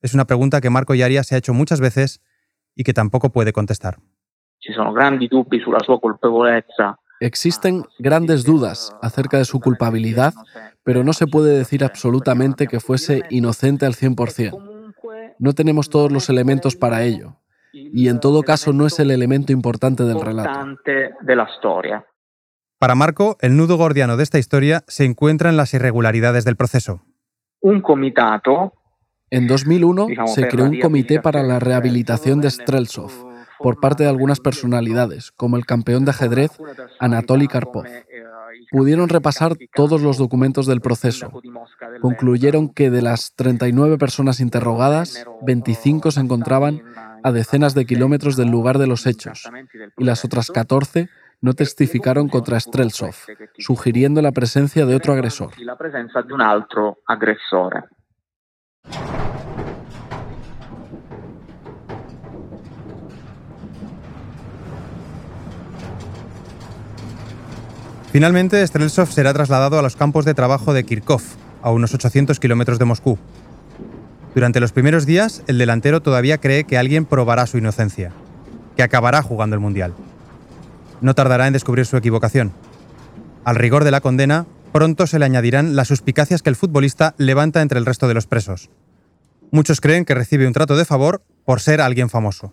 Es 0.01 0.13
una 0.13 0.25
pregunta 0.25 0.59
que 0.59 0.69
Marco 0.69 0.93
Yaria 0.93 1.23
se 1.23 1.35
ha 1.35 1.37
hecho 1.37 1.53
muchas 1.53 1.79
veces 1.79 2.21
y 2.75 2.83
que 2.83 2.93
tampoco 2.93 3.31
puede 3.31 3.53
contestar. 3.53 3.99
Existen 7.19 7.83
grandes 7.97 8.43
dudas 8.43 8.95
acerca 9.01 9.37
de 9.37 9.45
su 9.45 9.59
culpabilidad, 9.59 10.33
pero 10.83 11.03
no 11.03 11.13
se 11.13 11.25
puede 11.25 11.57
decir 11.57 11.83
absolutamente 11.83 12.67
que 12.67 12.79
fuese 12.79 13.23
inocente 13.29 13.85
al 13.85 13.93
100%. 13.93 14.93
No 15.39 15.53
tenemos 15.53 15.89
todos 15.89 16.11
los 16.11 16.29
elementos 16.29 16.75
para 16.75 17.03
ello, 17.03 17.37
y 17.73 18.09
en 18.09 18.19
todo 18.19 18.43
caso 18.43 18.71
no 18.71 18.85
es 18.85 18.99
el 18.99 19.11
elemento 19.11 19.51
importante 19.51 20.03
del 20.03 20.21
relato. 20.21 20.77
Para 22.79 22.95
Marco, 22.95 23.37
el 23.41 23.57
nudo 23.57 23.77
gordiano 23.77 24.17
de 24.17 24.23
esta 24.23 24.37
historia 24.37 24.83
se 24.87 25.05
encuentra 25.05 25.49
en 25.49 25.57
las 25.57 25.73
irregularidades 25.73 26.45
del 26.45 26.55
proceso. 26.55 27.01
Un 27.61 27.81
comitato 27.81 28.73
en 29.31 29.47
2001 29.47 30.07
se 30.27 30.47
creó 30.47 30.65
un 30.65 30.79
comité 30.79 31.19
para 31.19 31.41
la 31.41 31.59
rehabilitación 31.59 32.39
de 32.41 32.51
Streltsov 32.51 33.26
por 33.59 33.79
parte 33.79 34.03
de 34.03 34.09
algunas 34.09 34.39
personalidades, 34.39 35.31
como 35.31 35.57
el 35.57 35.65
campeón 35.65 36.05
de 36.05 36.11
ajedrez 36.11 36.51
Anatoly 36.99 37.47
Karpov. 37.47 37.85
Pudieron 38.71 39.09
repasar 39.09 39.53
todos 39.75 40.01
los 40.01 40.17
documentos 40.17 40.65
del 40.65 40.81
proceso. 40.81 41.31
Concluyeron 42.01 42.69
que 42.69 42.89
de 42.89 43.01
las 43.01 43.33
39 43.35 43.97
personas 43.97 44.39
interrogadas, 44.39 45.25
25 45.41 46.11
se 46.11 46.19
encontraban 46.19 46.81
a 47.23 47.31
decenas 47.31 47.73
de 47.73 47.85
kilómetros 47.85 48.35
del 48.35 48.49
lugar 48.49 48.77
de 48.77 48.87
los 48.87 49.05
hechos 49.05 49.49
y 49.97 50.03
las 50.03 50.23
otras 50.25 50.49
14 50.51 51.09
no 51.41 51.53
testificaron 51.53 52.29
contra 52.29 52.59
Streltsov, 52.59 53.15
sugiriendo 53.59 54.21
la 54.21 54.31
presencia 54.31 54.85
de 54.85 54.95
otro 54.95 55.13
agresor. 55.13 55.51
Finalmente, 68.17 68.65
Streltsov 68.65 69.11
será 69.11 69.31
trasladado 69.31 69.77
a 69.77 69.83
los 69.83 69.95
campos 69.95 70.25
de 70.25 70.33
trabajo 70.33 70.73
de 70.73 70.83
Kirkov, 70.83 71.21
a 71.61 71.69
unos 71.69 71.93
800 71.93 72.39
kilómetros 72.39 72.79
de 72.79 72.85
Moscú. 72.85 73.19
Durante 74.33 74.59
los 74.59 74.71
primeros 74.71 75.05
días, 75.05 75.43
el 75.45 75.59
delantero 75.59 76.01
todavía 76.01 76.39
cree 76.39 76.63
que 76.63 76.79
alguien 76.79 77.05
probará 77.05 77.45
su 77.45 77.59
inocencia, 77.59 78.11
que 78.75 78.81
acabará 78.81 79.21
jugando 79.21 79.55
el 79.55 79.59
Mundial. 79.59 79.93
No 80.99 81.13
tardará 81.13 81.45
en 81.45 81.53
descubrir 81.53 81.85
su 81.85 81.95
equivocación. 81.95 82.53
Al 83.45 83.55
rigor 83.55 83.83
de 83.83 83.91
la 83.91 84.01
condena, 84.01 84.47
pronto 84.71 85.05
se 85.05 85.19
le 85.19 85.25
añadirán 85.25 85.75
las 85.75 85.89
suspicacias 85.89 86.41
que 86.41 86.49
el 86.49 86.55
futbolista 86.55 87.13
levanta 87.19 87.61
entre 87.61 87.77
el 87.77 87.85
resto 87.85 88.07
de 88.07 88.15
los 88.15 88.25
presos. 88.25 88.71
Muchos 89.51 89.79
creen 89.79 90.05
que 90.05 90.15
recibe 90.15 90.47
un 90.47 90.53
trato 90.53 90.75
de 90.75 90.85
favor 90.85 91.21
por 91.45 91.61
ser 91.61 91.81
alguien 91.81 92.09
famoso. 92.09 92.51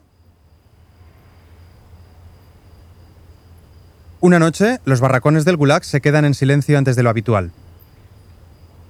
Una 4.24 4.38
noche, 4.38 4.80
los 4.86 5.02
barracones 5.02 5.44
del 5.44 5.58
Gulag 5.58 5.84
se 5.84 6.00
quedan 6.00 6.24
en 6.24 6.32
silencio 6.32 6.78
antes 6.78 6.96
de 6.96 7.02
lo 7.02 7.10
habitual. 7.10 7.52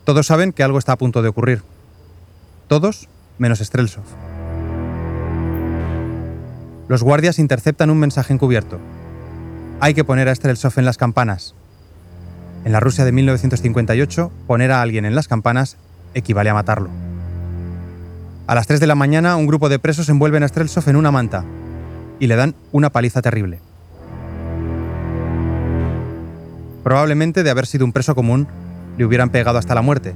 Todos 0.04 0.28
saben 0.28 0.52
que 0.52 0.62
algo 0.62 0.78
está 0.78 0.92
a 0.92 0.96
punto 0.96 1.22
de 1.22 1.28
ocurrir. 1.28 1.62
Todos 2.68 3.08
menos 3.38 3.58
Strelsov. 3.58 4.04
Los 6.86 7.02
guardias 7.02 7.40
interceptan 7.40 7.90
un 7.90 7.98
mensaje 7.98 8.32
encubierto. 8.32 8.78
Hay 9.80 9.92
que 9.92 10.04
poner 10.04 10.28
a 10.28 10.34
Strelsov 10.36 10.74
en 10.76 10.84
las 10.84 10.98
campanas. 10.98 11.56
En 12.64 12.70
la 12.70 12.78
Rusia 12.78 13.04
de 13.04 13.10
1958, 13.10 14.30
poner 14.46 14.70
a 14.70 14.82
alguien 14.82 15.04
en 15.04 15.16
las 15.16 15.26
campanas 15.26 15.78
equivale 16.14 16.50
a 16.50 16.54
matarlo. 16.54 16.90
A 18.46 18.54
las 18.54 18.68
3 18.68 18.78
de 18.78 18.86
la 18.86 18.94
mañana, 18.94 19.34
un 19.34 19.48
grupo 19.48 19.68
de 19.68 19.80
presos 19.80 20.08
envuelven 20.08 20.44
a 20.44 20.48
Streltsov 20.48 20.88
en 20.88 20.94
una 20.94 21.10
manta 21.10 21.44
y 22.20 22.28
le 22.28 22.36
dan 22.36 22.54
una 22.70 22.90
paliza 22.90 23.20
terrible. 23.20 23.58
Probablemente 26.84 27.42
de 27.42 27.50
haber 27.50 27.66
sido 27.66 27.86
un 27.86 27.92
preso 27.92 28.14
común, 28.14 28.46
le 28.98 29.06
hubieran 29.06 29.30
pegado 29.30 29.58
hasta 29.58 29.74
la 29.74 29.80
muerte, 29.80 30.14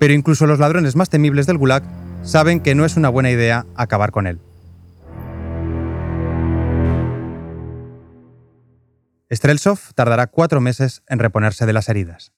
pero 0.00 0.12
incluso 0.12 0.46
los 0.46 0.58
ladrones 0.58 0.96
más 0.96 1.08
temibles 1.08 1.46
del 1.46 1.58
Gulag 1.58 1.84
saben 2.24 2.60
que 2.60 2.74
no 2.74 2.84
es 2.84 2.96
una 2.96 3.08
buena 3.08 3.30
idea 3.30 3.66
acabar 3.76 4.10
con 4.10 4.26
él. 4.26 4.40
Streltsov 9.30 9.78
tardará 9.94 10.26
cuatro 10.26 10.60
meses 10.60 11.02
en 11.06 11.20
reponerse 11.20 11.66
de 11.66 11.72
las 11.72 11.88
heridas. 11.88 12.32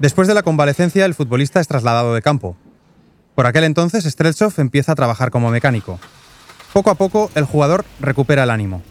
Después 0.00 0.28
de 0.28 0.34
la 0.34 0.42
convalecencia, 0.42 1.06
el 1.06 1.14
futbolista 1.14 1.60
es 1.60 1.66
trasladado 1.66 2.14
de 2.14 2.20
campo. 2.20 2.56
Por 3.34 3.46
aquel 3.46 3.64
entonces, 3.64 4.04
Streltsov 4.04 4.52
empieza 4.58 4.92
a 4.92 4.94
trabajar 4.94 5.30
como 5.30 5.50
mecánico. 5.50 5.98
Poco 6.74 6.90
a 6.90 6.96
poco, 6.96 7.30
el 7.36 7.44
jugador 7.44 7.84
recupera 8.00 8.42
el 8.42 8.50
ánimo. 8.50 8.82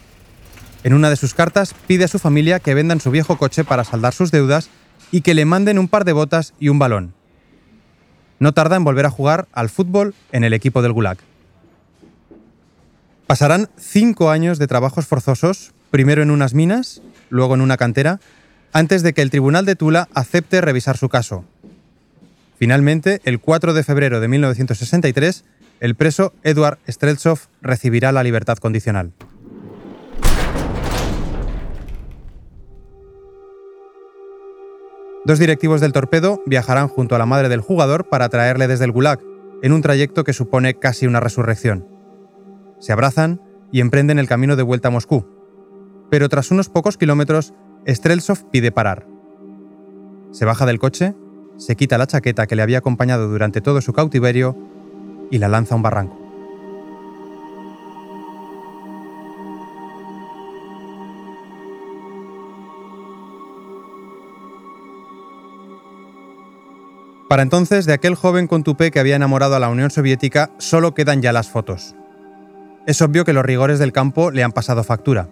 En 0.86 0.94
una 0.94 1.10
de 1.10 1.18
sus 1.18 1.34
cartas 1.34 1.76
pide 1.86 2.06
a 2.06 2.08
su 2.08 2.18
familia 2.18 2.62
que 2.62 2.74
vendan 2.74 3.02
su 3.02 3.12
viejo 3.12 3.38
coche 3.38 3.66
para 3.66 3.84
saldar 3.84 4.14
sus 4.14 4.32
deudas 4.32 4.70
y 5.12 5.20
que 5.20 5.34
le 5.34 5.44
manden 5.44 5.78
un 5.78 5.90
par 5.90 6.06
de 6.06 6.14
botas 6.14 6.54
y 6.62 6.70
un 6.70 6.80
balón. 6.80 7.14
No 8.40 8.54
tarda 8.54 8.78
en 8.78 8.86
volver 8.86 9.06
a 9.06 9.10
jugar 9.10 9.50
al 9.52 9.70
fútbol 9.70 10.16
en 10.32 10.46
el 10.46 10.54
equipo 10.54 10.82
del 10.82 10.94
Gulag. 10.94 11.18
Pasarán 13.28 13.70
cinco 13.78 14.30
años 14.32 14.60
de 14.60 14.68
trabajos 14.68 15.06
forzosos, 15.06 15.74
primero 15.92 16.24
en 16.24 16.32
unas 16.32 16.54
minas, 16.54 17.02
luego 17.30 17.54
en 17.54 17.60
una 17.60 17.76
cantera, 17.76 18.22
antes 18.72 19.04
de 19.04 19.12
que 19.12 19.22
el 19.22 19.30
Tribunal 19.30 19.66
de 19.66 19.76
Tula 19.76 20.08
acepte 20.14 20.62
revisar 20.62 20.98
su 20.98 21.10
caso. 21.10 21.44
Finalmente, 22.58 23.20
el 23.26 23.42
4 23.42 23.74
de 23.74 23.84
febrero 23.84 24.22
de 24.22 24.30
1963, 24.30 25.44
el 25.84 25.96
preso 25.96 26.32
Edward 26.44 26.80
Streltsov 26.88 27.40
recibirá 27.62 28.14
la 28.14 28.24
libertad 28.24 28.58
condicional. 28.58 29.12
Dos 35.26 35.40
directivos 35.40 35.82
del 35.82 35.92
Torpedo 35.92 36.42
viajarán 36.46 36.88
junto 36.88 37.16
a 37.16 37.18
la 37.18 37.26
madre 37.26 37.50
del 37.50 37.60
jugador 37.60 38.08
para 38.08 38.30
traerle 38.30 38.70
desde 38.70 38.86
el 38.86 38.94
Gulag, 38.94 39.20
en 39.62 39.74
un 39.74 39.82
trayecto 39.82 40.24
que 40.24 40.32
supone 40.32 40.80
casi 40.80 41.06
una 41.06 41.20
resurrección. 41.20 41.86
Se 42.80 42.94
abrazan 42.94 43.42
y 43.70 43.82
emprenden 43.82 44.20
el 44.20 44.28
camino 44.30 44.56
de 44.56 44.64
vuelta 44.64 44.88
a 44.88 44.92
Moscú. 44.92 45.28
Pero 46.10 46.30
tras 46.30 46.50
unos 46.50 46.70
pocos 46.70 46.96
kilómetros, 46.96 47.54
Streltsov 47.86 48.50
pide 48.52 48.72
parar. 48.72 49.06
Se 50.32 50.46
baja 50.46 50.66
del 50.66 50.80
coche, 50.80 51.14
se 51.58 51.76
quita 51.76 51.98
la 51.98 52.08
chaqueta 52.08 52.48
que 52.48 52.56
le 52.56 52.62
había 52.62 52.78
acompañado 52.78 53.28
durante 53.28 53.60
todo 53.60 53.82
su 53.82 53.92
cautiverio 53.92 54.72
y 55.34 55.40
la 55.40 55.48
lanza 55.48 55.74
a 55.74 55.78
un 55.78 55.82
barranco. 55.82 56.16
Para 67.28 67.42
entonces, 67.42 67.88
de 67.88 67.94
aquel 67.94 68.14
joven 68.14 68.46
con 68.46 68.64
tupé 68.64 68.92
que 68.92 69.00
había 69.00 69.16
enamorado 69.16 69.56
a 69.56 69.60
la 69.60 69.70
Unión 69.70 69.90
Soviética, 69.90 70.52
solo 70.60 70.94
quedan 70.94 71.24
ya 71.24 71.34
las 71.34 71.50
fotos. 71.50 71.96
Es 72.86 73.02
obvio 73.02 73.26
que 73.26 73.34
los 73.34 73.44
rigores 73.44 73.80
del 73.80 73.92
campo 73.92 74.30
le 74.30 74.44
han 74.44 74.52
pasado 74.52 74.84
factura. 74.84 75.30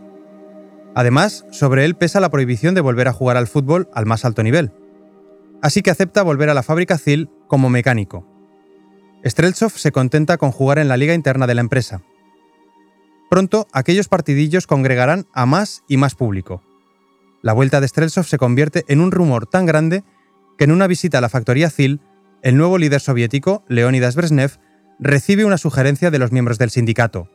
Además, 0.95 1.45
sobre 1.51 1.85
él 1.85 1.95
pesa 1.95 2.19
la 2.19 2.31
prohibición 2.31 2.73
de 2.73 2.81
volver 2.81 3.07
a 3.07 3.13
jugar 3.13 3.37
al 3.37 3.45
fútbol 3.45 3.87
al 3.93 4.07
más 4.07 4.25
alto 4.25 4.41
nivel. 4.41 4.71
Así 5.61 5.83
que 5.83 5.91
acepta 5.91 6.23
volver 6.23 6.49
a 6.49 6.55
la 6.55 6.63
fábrica 6.63 6.97
CIL 6.97 7.29
como 7.47 7.69
mecánico. 7.69 8.30
Streltsov 9.23 9.71
se 9.71 9.91
contenta 9.91 10.37
con 10.37 10.51
jugar 10.51 10.79
en 10.79 10.87
la 10.87 10.97
liga 10.97 11.13
interna 11.13 11.47
de 11.47 11.55
la 11.55 11.61
empresa. 11.61 12.01
Pronto, 13.29 13.67
aquellos 13.71 14.07
partidillos 14.07 14.67
congregarán 14.67 15.27
a 15.33 15.45
más 15.45 15.83
y 15.87 15.97
más 15.97 16.15
público. 16.15 16.63
La 17.41 17.53
vuelta 17.53 17.79
de 17.81 17.87
Streltsov 17.87 18.25
se 18.25 18.37
convierte 18.37 18.83
en 18.87 18.99
un 18.99 19.11
rumor 19.11 19.47
tan 19.47 19.65
grande 19.65 20.03
que 20.57 20.65
en 20.65 20.71
una 20.71 20.87
visita 20.87 21.19
a 21.19 21.21
la 21.21 21.29
factoría 21.29 21.69
CIL, 21.69 22.01
el 22.41 22.57
nuevo 22.57 22.77
líder 22.77 22.99
soviético, 22.99 23.63
Leonidas 23.67 24.15
Brezhnev, 24.15 24.59
recibe 24.99 25.45
una 25.45 25.57
sugerencia 25.57 26.11
de 26.11 26.19
los 26.19 26.31
miembros 26.31 26.57
del 26.57 26.71
sindicato. 26.71 27.29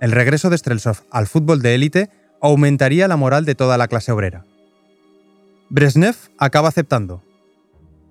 El 0.00 0.12
regreso 0.12 0.50
de 0.50 0.58
Streltsov 0.58 1.04
al 1.10 1.26
fútbol 1.26 1.62
de 1.62 1.74
élite 1.74 2.10
aumentaría 2.40 3.08
la 3.08 3.16
moral 3.16 3.44
de 3.44 3.54
toda 3.54 3.78
la 3.78 3.88
clase 3.88 4.12
obrera. 4.12 4.44
Brezhnev 5.68 6.16
acaba 6.38 6.68
aceptando. 6.68 7.22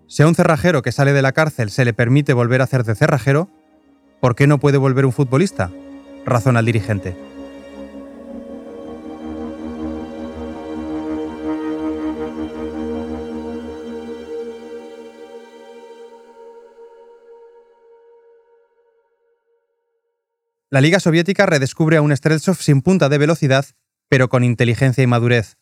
Si 0.07 0.21
a 0.21 0.27
un 0.27 0.35
cerrajero 0.35 0.83
que 0.83 0.91
sale 0.91 1.13
de 1.13 1.21
la 1.23 1.31
cárcel 1.31 1.71
se 1.71 1.83
le 1.83 1.93
permite 1.93 2.33
volver 2.33 2.61
a 2.61 2.65
hacer 2.65 2.83
de 2.83 2.95
cerrajero, 2.95 3.49
¿por 4.21 4.35
qué 4.35 4.45
no 4.45 4.59
puede 4.59 4.77
volver 4.77 5.05
un 5.05 5.11
futbolista? 5.11 5.71
Razona 6.25 6.59
el 6.59 6.65
dirigente. 6.67 7.15
La 20.69 20.81
Liga 20.81 20.99
Soviética 20.99 21.45
redescubre 21.45 21.97
a 21.97 22.01
un 22.01 22.15
Streltsov 22.15 22.57
sin 22.57 22.81
punta 22.81 23.09
de 23.09 23.17
velocidad, 23.17 23.65
pero 24.09 24.29
con 24.29 24.43
inteligencia 24.43 25.03
y 25.03 25.07
madurez. 25.07 25.57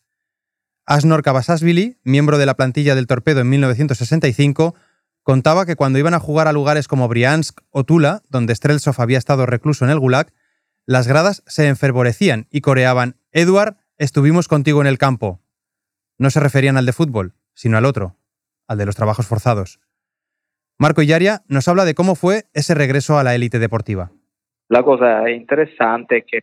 Asnor 0.86 1.22
Kabasashvili, 1.22 1.98
miembro 2.04 2.36
de 2.36 2.46
la 2.46 2.54
plantilla 2.54 2.94
del 2.94 3.06
Torpedo 3.06 3.40
en 3.40 3.48
1965, 3.48 4.74
contaba 5.22 5.64
que 5.64 5.76
cuando 5.76 5.98
iban 5.98 6.12
a 6.12 6.20
jugar 6.20 6.46
a 6.46 6.52
lugares 6.52 6.88
como 6.88 7.08
Briansk 7.08 7.60
o 7.70 7.84
Tula, 7.84 8.22
donde 8.28 8.54
Streltsov 8.54 9.00
había 9.00 9.18
estado 9.18 9.46
recluso 9.46 9.84
en 9.84 9.90
el 9.90 9.98
Gulag, 9.98 10.32
las 10.84 11.08
gradas 11.08 11.42
se 11.46 11.68
enfervorecían 11.68 12.46
y 12.50 12.60
coreaban 12.60 13.16
Eduard, 13.32 13.78
estuvimos 13.96 14.48
contigo 14.48 14.82
en 14.82 14.86
el 14.86 14.98
campo. 14.98 15.40
No 16.18 16.30
se 16.30 16.40
referían 16.40 16.76
al 16.76 16.84
de 16.84 16.92
fútbol, 16.92 17.34
sino 17.54 17.78
al 17.78 17.86
otro, 17.86 18.18
al 18.68 18.76
de 18.76 18.84
los 18.84 18.94
trabajos 18.94 19.26
forzados. 19.26 19.80
Marco 20.78 21.00
Illaria 21.00 21.44
nos 21.48 21.66
habla 21.68 21.86
de 21.86 21.94
cómo 21.94 22.14
fue 22.14 22.50
ese 22.52 22.74
regreso 22.74 23.18
a 23.18 23.24
la 23.24 23.34
élite 23.34 23.58
deportiva. 23.58 24.12
La 24.68 24.82
cosa 24.82 25.30
interesante 25.30 26.24
que 26.26 26.40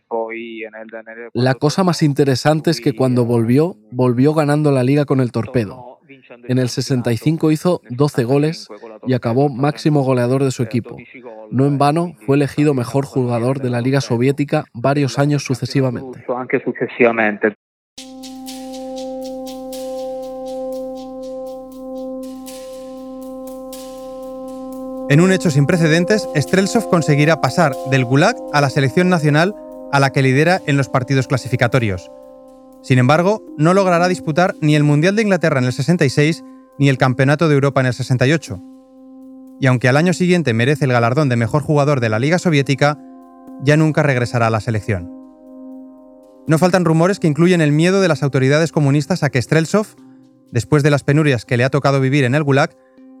La 1.34 1.54
cosa 1.54 1.82
más 1.82 2.02
interesante 2.02 2.70
es 2.70 2.80
que 2.80 2.94
cuando 2.94 3.24
volvió, 3.24 3.76
volvió 3.90 4.32
ganando 4.32 4.70
la 4.70 4.84
liga 4.84 5.04
con 5.04 5.20
el 5.20 5.32
torpedo. 5.32 5.98
En 6.48 6.58
el 6.58 6.68
65 6.68 7.50
hizo 7.50 7.80
12 7.90 8.24
goles 8.24 8.68
y 9.06 9.14
acabó 9.14 9.48
máximo 9.48 10.02
goleador 10.02 10.44
de 10.44 10.50
su 10.50 10.62
equipo. 10.62 10.96
No 11.50 11.66
en 11.66 11.78
vano, 11.78 12.14
fue 12.24 12.36
elegido 12.36 12.74
mejor 12.74 13.06
jugador 13.06 13.60
de 13.60 13.70
la 13.70 13.80
Liga 13.80 14.00
Soviética 14.00 14.64
varios 14.72 15.18
años 15.18 15.44
sucesivamente. 15.44 16.24
En 25.12 25.20
un 25.20 25.30
hecho 25.30 25.50
sin 25.50 25.66
precedentes, 25.66 26.26
Streltsov 26.34 26.88
conseguirá 26.88 27.42
pasar 27.42 27.74
del 27.90 28.06
Gulag 28.06 28.34
a 28.54 28.62
la 28.62 28.70
selección 28.70 29.10
nacional 29.10 29.54
a 29.92 30.00
la 30.00 30.08
que 30.08 30.22
lidera 30.22 30.62
en 30.66 30.78
los 30.78 30.88
partidos 30.88 31.26
clasificatorios. 31.28 32.10
Sin 32.82 32.98
embargo, 32.98 33.44
no 33.58 33.74
logrará 33.74 34.08
disputar 34.08 34.54
ni 34.62 34.74
el 34.74 34.84
Mundial 34.84 35.14
de 35.14 35.20
Inglaterra 35.20 35.58
en 35.58 35.66
el 35.66 35.74
66 35.74 36.42
ni 36.78 36.88
el 36.88 36.96
Campeonato 36.96 37.50
de 37.50 37.54
Europa 37.56 37.82
en 37.82 37.88
el 37.88 37.92
68. 37.92 38.58
Y 39.60 39.66
aunque 39.66 39.90
al 39.90 39.98
año 39.98 40.14
siguiente 40.14 40.54
merece 40.54 40.86
el 40.86 40.92
galardón 40.92 41.28
de 41.28 41.36
mejor 41.36 41.60
jugador 41.60 42.00
de 42.00 42.08
la 42.08 42.18
Liga 42.18 42.38
Soviética, 42.38 42.98
ya 43.62 43.76
nunca 43.76 44.02
regresará 44.02 44.46
a 44.46 44.50
la 44.50 44.62
selección. 44.62 45.12
No 46.46 46.56
faltan 46.56 46.86
rumores 46.86 47.20
que 47.20 47.28
incluyen 47.28 47.60
el 47.60 47.72
miedo 47.72 48.00
de 48.00 48.08
las 48.08 48.22
autoridades 48.22 48.72
comunistas 48.72 49.22
a 49.22 49.28
que 49.28 49.42
Streltsov, 49.42 49.88
después 50.52 50.82
de 50.82 50.90
las 50.90 51.04
penurias 51.04 51.44
que 51.44 51.58
le 51.58 51.64
ha 51.64 51.70
tocado 51.70 52.00
vivir 52.00 52.24
en 52.24 52.34
el 52.34 52.44
Gulag, 52.44 52.70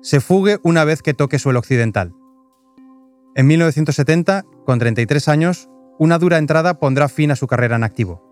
se 0.02 0.20
fugue 0.20 0.58
una 0.62 0.84
vez 0.84 1.00
que 1.00 1.14
toque 1.14 1.38
suelo 1.38 1.60
occidental. 1.60 2.12
En 3.34 3.46
1970, 3.46 4.44
con 4.66 4.78
33 4.78 5.28
años, 5.28 5.70
una 5.98 6.18
dura 6.18 6.38
entrada 6.38 6.78
pondrá 6.78 7.08
fin 7.08 7.30
a 7.30 7.36
su 7.36 7.46
carrera 7.46 7.76
en 7.76 7.84
activo. 7.84 8.28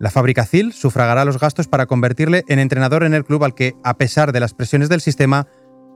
La 0.00 0.10
fábrica 0.10 0.46
CIL 0.46 0.72
sufragará 0.72 1.24
los 1.24 1.38
gastos 1.38 1.68
para 1.68 1.86
convertirle 1.86 2.44
en 2.48 2.58
entrenador 2.58 3.04
en 3.04 3.14
el 3.14 3.24
club 3.24 3.44
al 3.44 3.54
que, 3.54 3.74
a 3.84 3.96
pesar 3.98 4.32
de 4.32 4.40
las 4.40 4.54
presiones 4.54 4.88
del 4.88 5.00
sistema, 5.00 5.46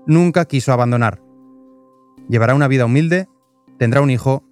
nunca 0.07 0.45
quiso 0.45 0.73
abandonar. 0.73 1.23
Llevará 2.29 2.55
una 2.55 2.69
vida 2.69 2.85
humilde, 2.85 3.29
tendrá 3.79 4.01
un 4.01 4.11
hijo 4.11 4.45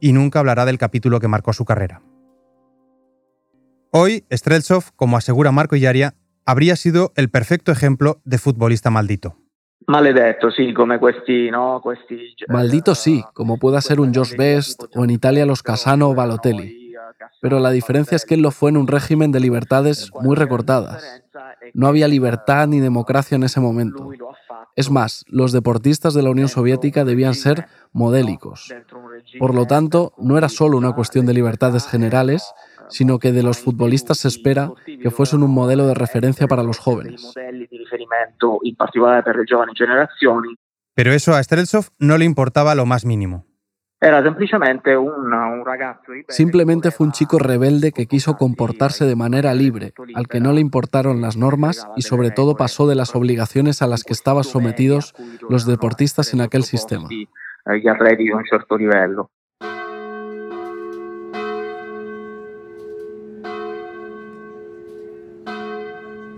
y 0.00 0.12
nunca 0.12 0.40
hablará 0.40 0.64
del 0.64 0.78
capítulo 0.78 1.20
que 1.20 1.28
marcó 1.28 1.52
su 1.52 1.64
carrera. 1.64 2.02
Hoy, 3.90 4.24
Streltsov, 4.30 4.92
como 4.96 5.16
asegura 5.16 5.52
Marco 5.52 5.76
Illaria, 5.76 6.14
habría 6.44 6.76
sido 6.76 7.12
el 7.16 7.30
perfecto 7.30 7.72
ejemplo 7.72 8.20
de 8.24 8.38
futbolista 8.38 8.90
maldito. 8.90 9.36
Maledetto, 9.88 10.50
sí, 10.50 10.74
como 10.74 11.00
questi, 11.00 11.50
¿no? 11.50 11.82
Maldito 12.48 12.94
sí, 12.94 13.24
como 13.32 13.58
pueda 13.58 13.80
ser 13.80 14.00
un 14.00 14.14
Josh 14.14 14.36
Best 14.36 14.84
o 14.94 15.02
en 15.02 15.10
Italia 15.10 15.46
los 15.46 15.62
Casano 15.62 16.10
o 16.10 16.14
Balotelli. 16.14 16.92
Pero 17.40 17.58
la 17.58 17.70
diferencia 17.70 18.14
es 18.14 18.26
que 18.26 18.34
él 18.34 18.42
lo 18.42 18.50
fue 18.50 18.68
en 18.68 18.76
un 18.76 18.86
régimen 18.86 19.32
de 19.32 19.40
libertades 19.40 20.10
muy 20.20 20.36
recortadas. 20.36 21.22
No 21.72 21.86
había 21.86 22.06
libertad 22.06 22.68
ni 22.68 22.80
democracia 22.80 23.36
en 23.36 23.44
ese 23.44 23.60
momento. 23.60 24.10
Es 24.76 24.90
más, 24.90 25.24
los 25.26 25.52
deportistas 25.52 26.12
de 26.12 26.22
la 26.22 26.30
Unión 26.30 26.48
Soviética 26.48 27.06
debían 27.06 27.34
ser 27.34 27.66
modélicos. 27.92 28.72
Por 29.38 29.54
lo 29.54 29.66
tanto, 29.66 30.12
no 30.18 30.36
era 30.36 30.50
solo 30.50 30.76
una 30.76 30.92
cuestión 30.92 31.24
de 31.24 31.32
libertades 31.32 31.86
generales, 31.86 32.52
sino 32.88 33.18
que 33.18 33.32
de 33.32 33.42
los 33.42 33.58
futbolistas 33.58 34.18
se 34.18 34.28
espera 34.28 34.72
que 34.84 35.10
fuesen 35.10 35.42
un 35.42 35.52
modelo 35.52 35.86
de 35.86 35.94
referencia 35.94 36.46
para 36.46 36.62
los 36.62 36.78
jóvenes. 36.78 37.34
Pero 40.94 41.12
eso 41.12 41.34
a 41.34 41.42
Streltsov 41.42 41.86
no 41.98 42.18
le 42.18 42.24
importaba 42.24 42.74
lo 42.74 42.86
más 42.86 43.04
mínimo. 43.04 43.44
Simplemente 46.28 46.92
fue 46.92 47.06
un 47.06 47.12
chico 47.12 47.38
rebelde 47.40 47.90
que 47.90 48.06
quiso 48.06 48.36
comportarse 48.36 49.04
de 49.04 49.16
manera 49.16 49.54
libre, 49.54 49.92
al 50.14 50.28
que 50.28 50.38
no 50.38 50.52
le 50.52 50.60
importaron 50.60 51.20
las 51.20 51.36
normas 51.36 51.88
y 51.96 52.02
sobre 52.02 52.30
todo 52.30 52.56
pasó 52.56 52.86
de 52.86 52.94
las 52.94 53.16
obligaciones 53.16 53.82
a 53.82 53.88
las 53.88 54.04
que 54.04 54.12
estaban 54.12 54.44
sometidos 54.44 55.14
los 55.48 55.66
deportistas 55.66 56.32
en 56.32 56.42
aquel 56.42 56.62
sistema. 56.62 57.08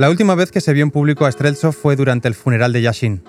La 0.00 0.08
última 0.08 0.34
vez 0.34 0.50
que 0.50 0.62
se 0.62 0.72
vio 0.72 0.82
en 0.82 0.90
público 0.90 1.26
a 1.26 1.30
Streltsov 1.30 1.74
fue 1.74 1.94
durante 1.94 2.26
el 2.26 2.34
funeral 2.34 2.72
de 2.72 2.80
Yashin. 2.80 3.22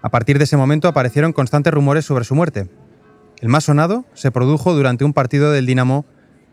A 0.00 0.08
partir 0.08 0.38
de 0.38 0.44
ese 0.44 0.56
momento 0.56 0.86
aparecieron 0.86 1.32
constantes 1.32 1.74
rumores 1.74 2.04
sobre 2.04 2.24
su 2.24 2.36
muerte. 2.36 2.68
El 3.40 3.48
más 3.48 3.64
sonado 3.64 4.04
se 4.14 4.30
produjo 4.30 4.74
durante 4.74 5.04
un 5.04 5.12
partido 5.12 5.50
del 5.50 5.66
Dinamo 5.66 6.06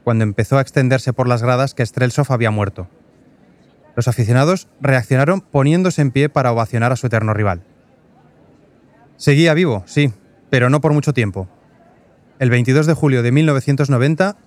cuando 0.03 0.23
empezó 0.23 0.57
a 0.57 0.61
extenderse 0.61 1.13
por 1.13 1.27
las 1.27 1.43
gradas 1.43 1.75
que 1.75 1.85
Streltsov 1.85 2.33
había 2.33 2.49
muerto. 2.49 2.89
Los 3.95 4.07
aficionados 4.07 4.67
reaccionaron 4.81 5.41
poniéndose 5.41 6.01
en 6.01 6.09
pie 6.09 6.27
para 6.27 6.51
ovacionar 6.51 6.91
a 6.91 6.95
su 6.95 7.05
eterno 7.05 7.35
rival. 7.35 7.61
Seguía 9.15 9.53
vivo, 9.53 9.83
sí, 9.85 10.11
pero 10.49 10.71
no 10.71 10.81
por 10.81 10.93
mucho 10.93 11.13
tiempo. 11.13 11.47
El 12.39 12.49
22 12.49 12.87
de 12.87 12.95
julio 12.95 13.21
de 13.21 13.31
1990, 13.31 14.37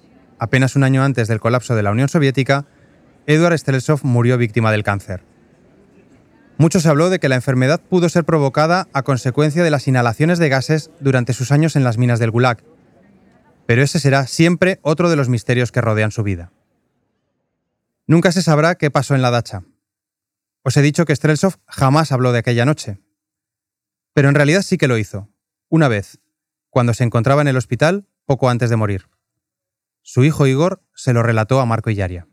apenas 0.40 0.74
un 0.74 0.82
año 0.82 1.04
antes 1.04 1.28
del 1.28 1.38
colapso 1.38 1.76
de 1.76 1.84
la 1.84 1.92
Unión 1.92 2.08
Soviética, 2.08 2.66
Eduard 3.26 3.58
Streltsov 3.58 4.00
murió 4.04 4.38
víctima 4.38 4.72
del 4.72 4.82
cáncer. 4.82 5.24
Mucho 6.58 6.80
se 6.80 6.88
habló 6.88 7.08
de 7.08 7.18
que 7.18 7.28
la 7.28 7.36
enfermedad 7.36 7.80
pudo 7.80 8.08
ser 8.08 8.24
provocada 8.24 8.88
a 8.92 9.02
consecuencia 9.02 9.64
de 9.64 9.70
las 9.70 9.88
inhalaciones 9.88 10.38
de 10.38 10.50
gases 10.50 10.90
durante 11.00 11.32
sus 11.32 11.52
años 11.52 11.74
en 11.74 11.84
las 11.84 11.96
minas 11.96 12.18
del 12.18 12.30
Gulag. 12.30 12.62
Pero 13.66 13.82
ese 13.82 13.98
será 13.98 14.26
siempre 14.26 14.78
otro 14.82 15.08
de 15.08 15.16
los 15.16 15.28
misterios 15.28 15.72
que 15.72 15.80
rodean 15.80 16.10
su 16.10 16.22
vida. 16.22 16.52
Nunca 18.06 18.30
se 18.32 18.42
sabrá 18.42 18.74
qué 18.74 18.90
pasó 18.90 19.14
en 19.14 19.22
la 19.22 19.30
dacha. 19.30 19.62
Os 20.62 20.76
he 20.76 20.82
dicho 20.82 21.06
que 21.06 21.16
Streltsov 21.16 21.54
jamás 21.66 22.12
habló 22.12 22.32
de 22.32 22.40
aquella 22.40 22.66
noche. 22.66 23.00
Pero 24.12 24.28
en 24.28 24.34
realidad 24.34 24.62
sí 24.62 24.76
que 24.76 24.88
lo 24.88 24.98
hizo, 24.98 25.30
una 25.68 25.88
vez, 25.88 26.18
cuando 26.68 26.92
se 26.92 27.04
encontraba 27.04 27.40
en 27.40 27.48
el 27.48 27.56
hospital 27.56 28.06
poco 28.26 28.50
antes 28.50 28.68
de 28.68 28.76
morir. 28.76 29.08
Su 30.02 30.24
hijo 30.24 30.46
Igor 30.46 30.82
se 30.94 31.12
lo 31.12 31.22
relató 31.22 31.60
a 31.60 31.66
Marco 31.66 31.90
Illaria. 31.90 32.26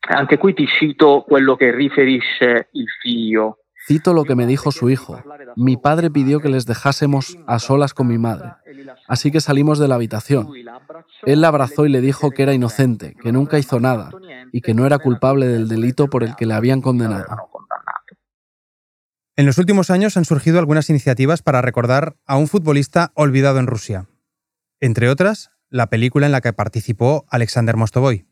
Anche 0.00 0.38
qui 0.38 0.54
ti 0.54 0.66
cito 0.66 1.24
quello 1.26 1.56
che 1.56 1.70
riferisce 1.74 2.68
il 2.72 2.86
figlio. 3.02 3.58
Cito 3.86 4.12
lo 4.12 4.24
que 4.24 4.34
me 4.34 4.46
dijo 4.46 4.70
su 4.70 4.90
hijo. 4.90 5.22
Mi 5.56 5.76
padre 5.76 6.10
pidió 6.10 6.40
que 6.40 6.48
les 6.48 6.66
dejásemos 6.66 7.38
a 7.46 7.58
solas 7.58 7.94
con 7.94 8.06
mi 8.06 8.18
madre. 8.18 8.52
Así 9.06 9.30
que 9.30 9.40
salimos 9.40 9.78
de 9.78 9.88
la 9.88 9.94
habitación. 9.94 10.48
Él 11.22 11.40
la 11.40 11.48
abrazó 11.48 11.86
y 11.86 11.88
le 11.88 12.00
dijo 12.00 12.30
que 12.30 12.42
era 12.42 12.52
inocente, 12.52 13.14
que 13.22 13.32
nunca 13.32 13.58
hizo 13.58 13.80
nada 13.80 14.10
y 14.52 14.60
que 14.60 14.74
no 14.74 14.86
era 14.86 14.98
culpable 14.98 15.46
del 15.46 15.68
delito 15.68 16.08
por 16.08 16.22
el 16.22 16.36
que 16.36 16.46
le 16.46 16.54
habían 16.54 16.80
condenado. 16.80 17.26
En 19.36 19.46
los 19.46 19.56
últimos 19.56 19.90
años 19.90 20.16
han 20.16 20.24
surgido 20.24 20.58
algunas 20.58 20.90
iniciativas 20.90 21.42
para 21.42 21.62
recordar 21.62 22.16
a 22.26 22.36
un 22.36 22.48
futbolista 22.48 23.12
olvidado 23.14 23.58
en 23.58 23.68
Rusia. 23.68 24.06
Entre 24.80 25.08
otras, 25.08 25.50
la 25.70 25.88
película 25.88 26.26
en 26.26 26.32
la 26.32 26.40
que 26.40 26.52
participó 26.52 27.24
Alexander 27.30 27.76
Mostovoy. 27.76 28.26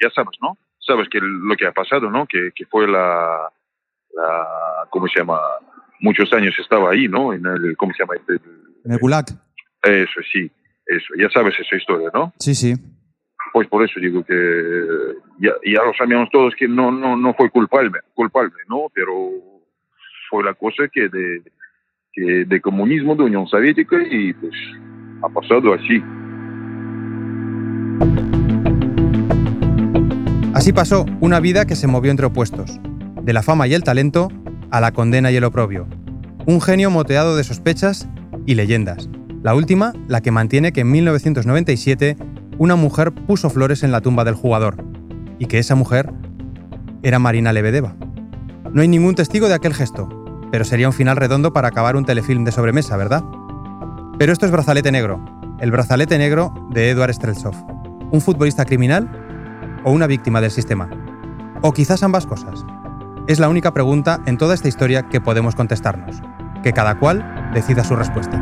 Ya 0.00 0.10
sabes, 0.14 0.36
¿no? 0.40 0.56
Sabes 0.86 1.08
que 1.08 1.18
lo 1.20 1.56
que 1.56 1.66
ha 1.66 1.72
pasado, 1.72 2.10
¿no? 2.10 2.26
Que, 2.26 2.52
que 2.54 2.66
fue 2.66 2.86
la, 2.86 3.50
la, 4.14 4.46
¿cómo 4.90 5.06
se 5.08 5.20
llama? 5.20 5.38
Muchos 6.00 6.32
años 6.32 6.54
estaba 6.58 6.90
ahí, 6.90 7.08
¿no? 7.08 7.32
En 7.32 7.46
el, 7.46 7.76
¿cómo 7.76 7.92
se 7.94 8.02
llama? 8.02 8.14
Este, 8.16 8.34
En 8.84 8.92
el 8.92 8.98
Gulag. 8.98 9.26
Eso, 9.82 10.20
sí, 10.32 10.50
eso. 10.86 11.14
Ya 11.18 11.30
sabes 11.30 11.54
esa 11.58 11.76
historia, 11.76 12.10
¿no? 12.12 12.32
Sí, 12.38 12.54
sí. 12.54 12.74
Pues 13.52 13.68
por 13.68 13.84
eso 13.84 14.00
digo 14.00 14.24
que 14.24 14.34
ya, 15.38 15.52
ya 15.64 15.84
lo 15.84 15.94
sabíamos 15.94 16.28
todos 16.30 16.54
que 16.56 16.66
no, 16.66 16.90
no, 16.90 17.16
no 17.16 17.34
fue 17.34 17.50
culpable, 17.50 18.00
culpable, 18.14 18.52
¿no? 18.68 18.86
Pero 18.92 19.12
fue 20.28 20.42
la 20.42 20.54
cosa 20.54 20.88
que 20.88 21.08
de, 21.08 21.42
que 22.12 22.44
de 22.44 22.60
comunismo, 22.60 23.14
de 23.14 23.24
Unión 23.24 23.46
Soviética 23.46 23.96
y 24.10 24.32
pues 24.34 24.54
ha 25.22 25.28
pasado 25.28 25.72
así. 25.74 26.02
Así 30.64 30.72
pasó 30.72 31.04
una 31.20 31.40
vida 31.40 31.66
que 31.66 31.76
se 31.76 31.86
movió 31.86 32.10
entre 32.10 32.24
opuestos, 32.24 32.80
de 33.20 33.34
la 33.34 33.42
fama 33.42 33.66
y 33.66 33.74
el 33.74 33.84
talento 33.84 34.32
a 34.70 34.80
la 34.80 34.92
condena 34.92 35.30
y 35.30 35.36
el 35.36 35.44
oprobio. 35.44 35.86
Un 36.46 36.62
genio 36.62 36.90
moteado 36.90 37.36
de 37.36 37.44
sospechas 37.44 38.08
y 38.46 38.54
leyendas. 38.54 39.10
La 39.42 39.54
última, 39.54 39.92
la 40.08 40.22
que 40.22 40.30
mantiene 40.30 40.72
que 40.72 40.80
en 40.80 40.90
1997 40.90 42.16
una 42.56 42.76
mujer 42.76 43.12
puso 43.12 43.50
flores 43.50 43.82
en 43.82 43.92
la 43.92 44.00
tumba 44.00 44.24
del 44.24 44.36
jugador, 44.36 44.82
y 45.38 45.48
que 45.48 45.58
esa 45.58 45.74
mujer 45.74 46.10
era 47.02 47.18
Marina 47.18 47.52
Lebedeva. 47.52 47.94
No 48.72 48.80
hay 48.80 48.88
ningún 48.88 49.16
testigo 49.16 49.48
de 49.48 49.54
aquel 49.56 49.74
gesto, 49.74 50.08
pero 50.50 50.64
sería 50.64 50.88
un 50.88 50.94
final 50.94 51.18
redondo 51.18 51.52
para 51.52 51.68
acabar 51.68 51.94
un 51.94 52.06
telefilm 52.06 52.46
de 52.46 52.52
sobremesa, 52.52 52.96
¿verdad? 52.96 53.22
Pero 54.18 54.32
esto 54.32 54.46
es 54.46 54.50
Brazalete 54.50 54.90
Negro, 54.90 55.22
el 55.60 55.70
brazalete 55.70 56.16
negro 56.16 56.54
de 56.72 56.88
Eduard 56.88 57.12
Streltsov. 57.12 57.54
¿Un 58.12 58.22
futbolista 58.22 58.64
criminal 58.64 59.23
o 59.84 59.92
una 59.92 60.06
víctima 60.06 60.40
del 60.40 60.50
sistema? 60.50 60.88
O 61.62 61.72
quizás 61.72 62.02
ambas 62.02 62.26
cosas. 62.26 62.64
Es 63.26 63.38
la 63.38 63.48
única 63.48 63.72
pregunta 63.72 64.20
en 64.26 64.36
toda 64.36 64.54
esta 64.54 64.68
historia 64.68 65.04
que 65.08 65.20
podemos 65.20 65.54
contestarnos. 65.54 66.20
Que 66.62 66.72
cada 66.72 66.98
cual 66.98 67.50
decida 67.54 67.84
su 67.84 67.94
respuesta. 67.96 68.38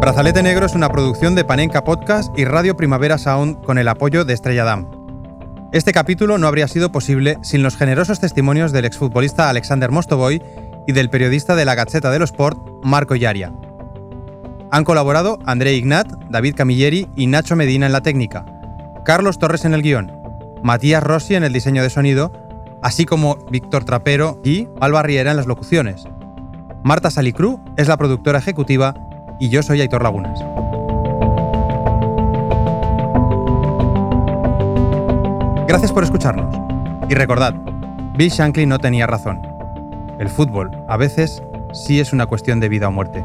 Brazalete 0.00 0.42
Negro 0.42 0.66
es 0.66 0.74
una 0.74 0.88
producción 0.88 1.34
de 1.34 1.44
Panenka 1.44 1.84
Podcast 1.84 2.36
y 2.38 2.44
Radio 2.44 2.76
Primavera 2.76 3.18
Sound 3.18 3.62
con 3.62 3.76
el 3.76 3.88
apoyo 3.88 4.24
de 4.24 4.34
Estrella 4.34 4.64
Damm. 4.64 4.86
Este 5.70 5.92
capítulo 5.92 6.38
no 6.38 6.46
habría 6.46 6.66
sido 6.66 6.90
posible 6.90 7.36
sin 7.42 7.62
los 7.62 7.76
generosos 7.76 8.18
testimonios 8.18 8.72
del 8.72 8.86
exfutbolista 8.86 9.50
Alexander 9.50 9.90
Mostovoy 9.90 10.42
y 10.86 10.92
del 10.92 11.10
periodista 11.10 11.56
de 11.56 11.66
la 11.66 11.74
Gaceta 11.74 12.10
de 12.10 12.18
los 12.18 12.30
Sport, 12.30 12.58
Marco 12.82 13.16
Yaria. 13.16 13.52
Han 14.70 14.84
colaborado 14.84 15.38
André 15.46 15.74
Ignat, 15.74 16.08
David 16.28 16.54
Camilleri 16.54 17.08
y 17.16 17.26
Nacho 17.26 17.56
Medina 17.56 17.86
en 17.86 17.92
la 17.92 18.02
técnica, 18.02 18.44
Carlos 19.04 19.38
Torres 19.38 19.64
en 19.64 19.72
el 19.72 19.82
guion, 19.82 20.12
Matías 20.62 21.02
Rossi 21.02 21.34
en 21.34 21.44
el 21.44 21.54
diseño 21.54 21.82
de 21.82 21.88
sonido, 21.88 22.32
así 22.82 23.06
como 23.06 23.36
Víctor 23.50 23.84
Trapero 23.84 24.40
y 24.44 24.68
Alba 24.80 25.02
Riera 25.02 25.30
en 25.30 25.38
las 25.38 25.46
locuciones. 25.46 26.04
Marta 26.82 27.10
Salicru 27.10 27.60
es 27.76 27.88
la 27.88 27.96
productora 27.96 28.38
ejecutiva 28.38 28.94
y 29.40 29.48
yo 29.48 29.62
soy 29.62 29.80
Aitor 29.80 30.02
Lagunas. 30.02 30.38
Gracias 35.66 35.92
por 35.92 36.04
escucharnos. 36.04 36.54
Y 37.08 37.14
recordad, 37.14 37.54
Bill 38.16 38.30
Shankly 38.30 38.66
no 38.66 38.78
tenía 38.78 39.06
razón. 39.06 39.40
El 40.18 40.28
fútbol, 40.28 40.70
a 40.88 40.96
veces, 40.96 41.42
sí 41.72 42.00
es 42.00 42.12
una 42.12 42.26
cuestión 42.26 42.60
de 42.60 42.68
vida 42.68 42.88
o 42.88 42.92
muerte. 42.92 43.24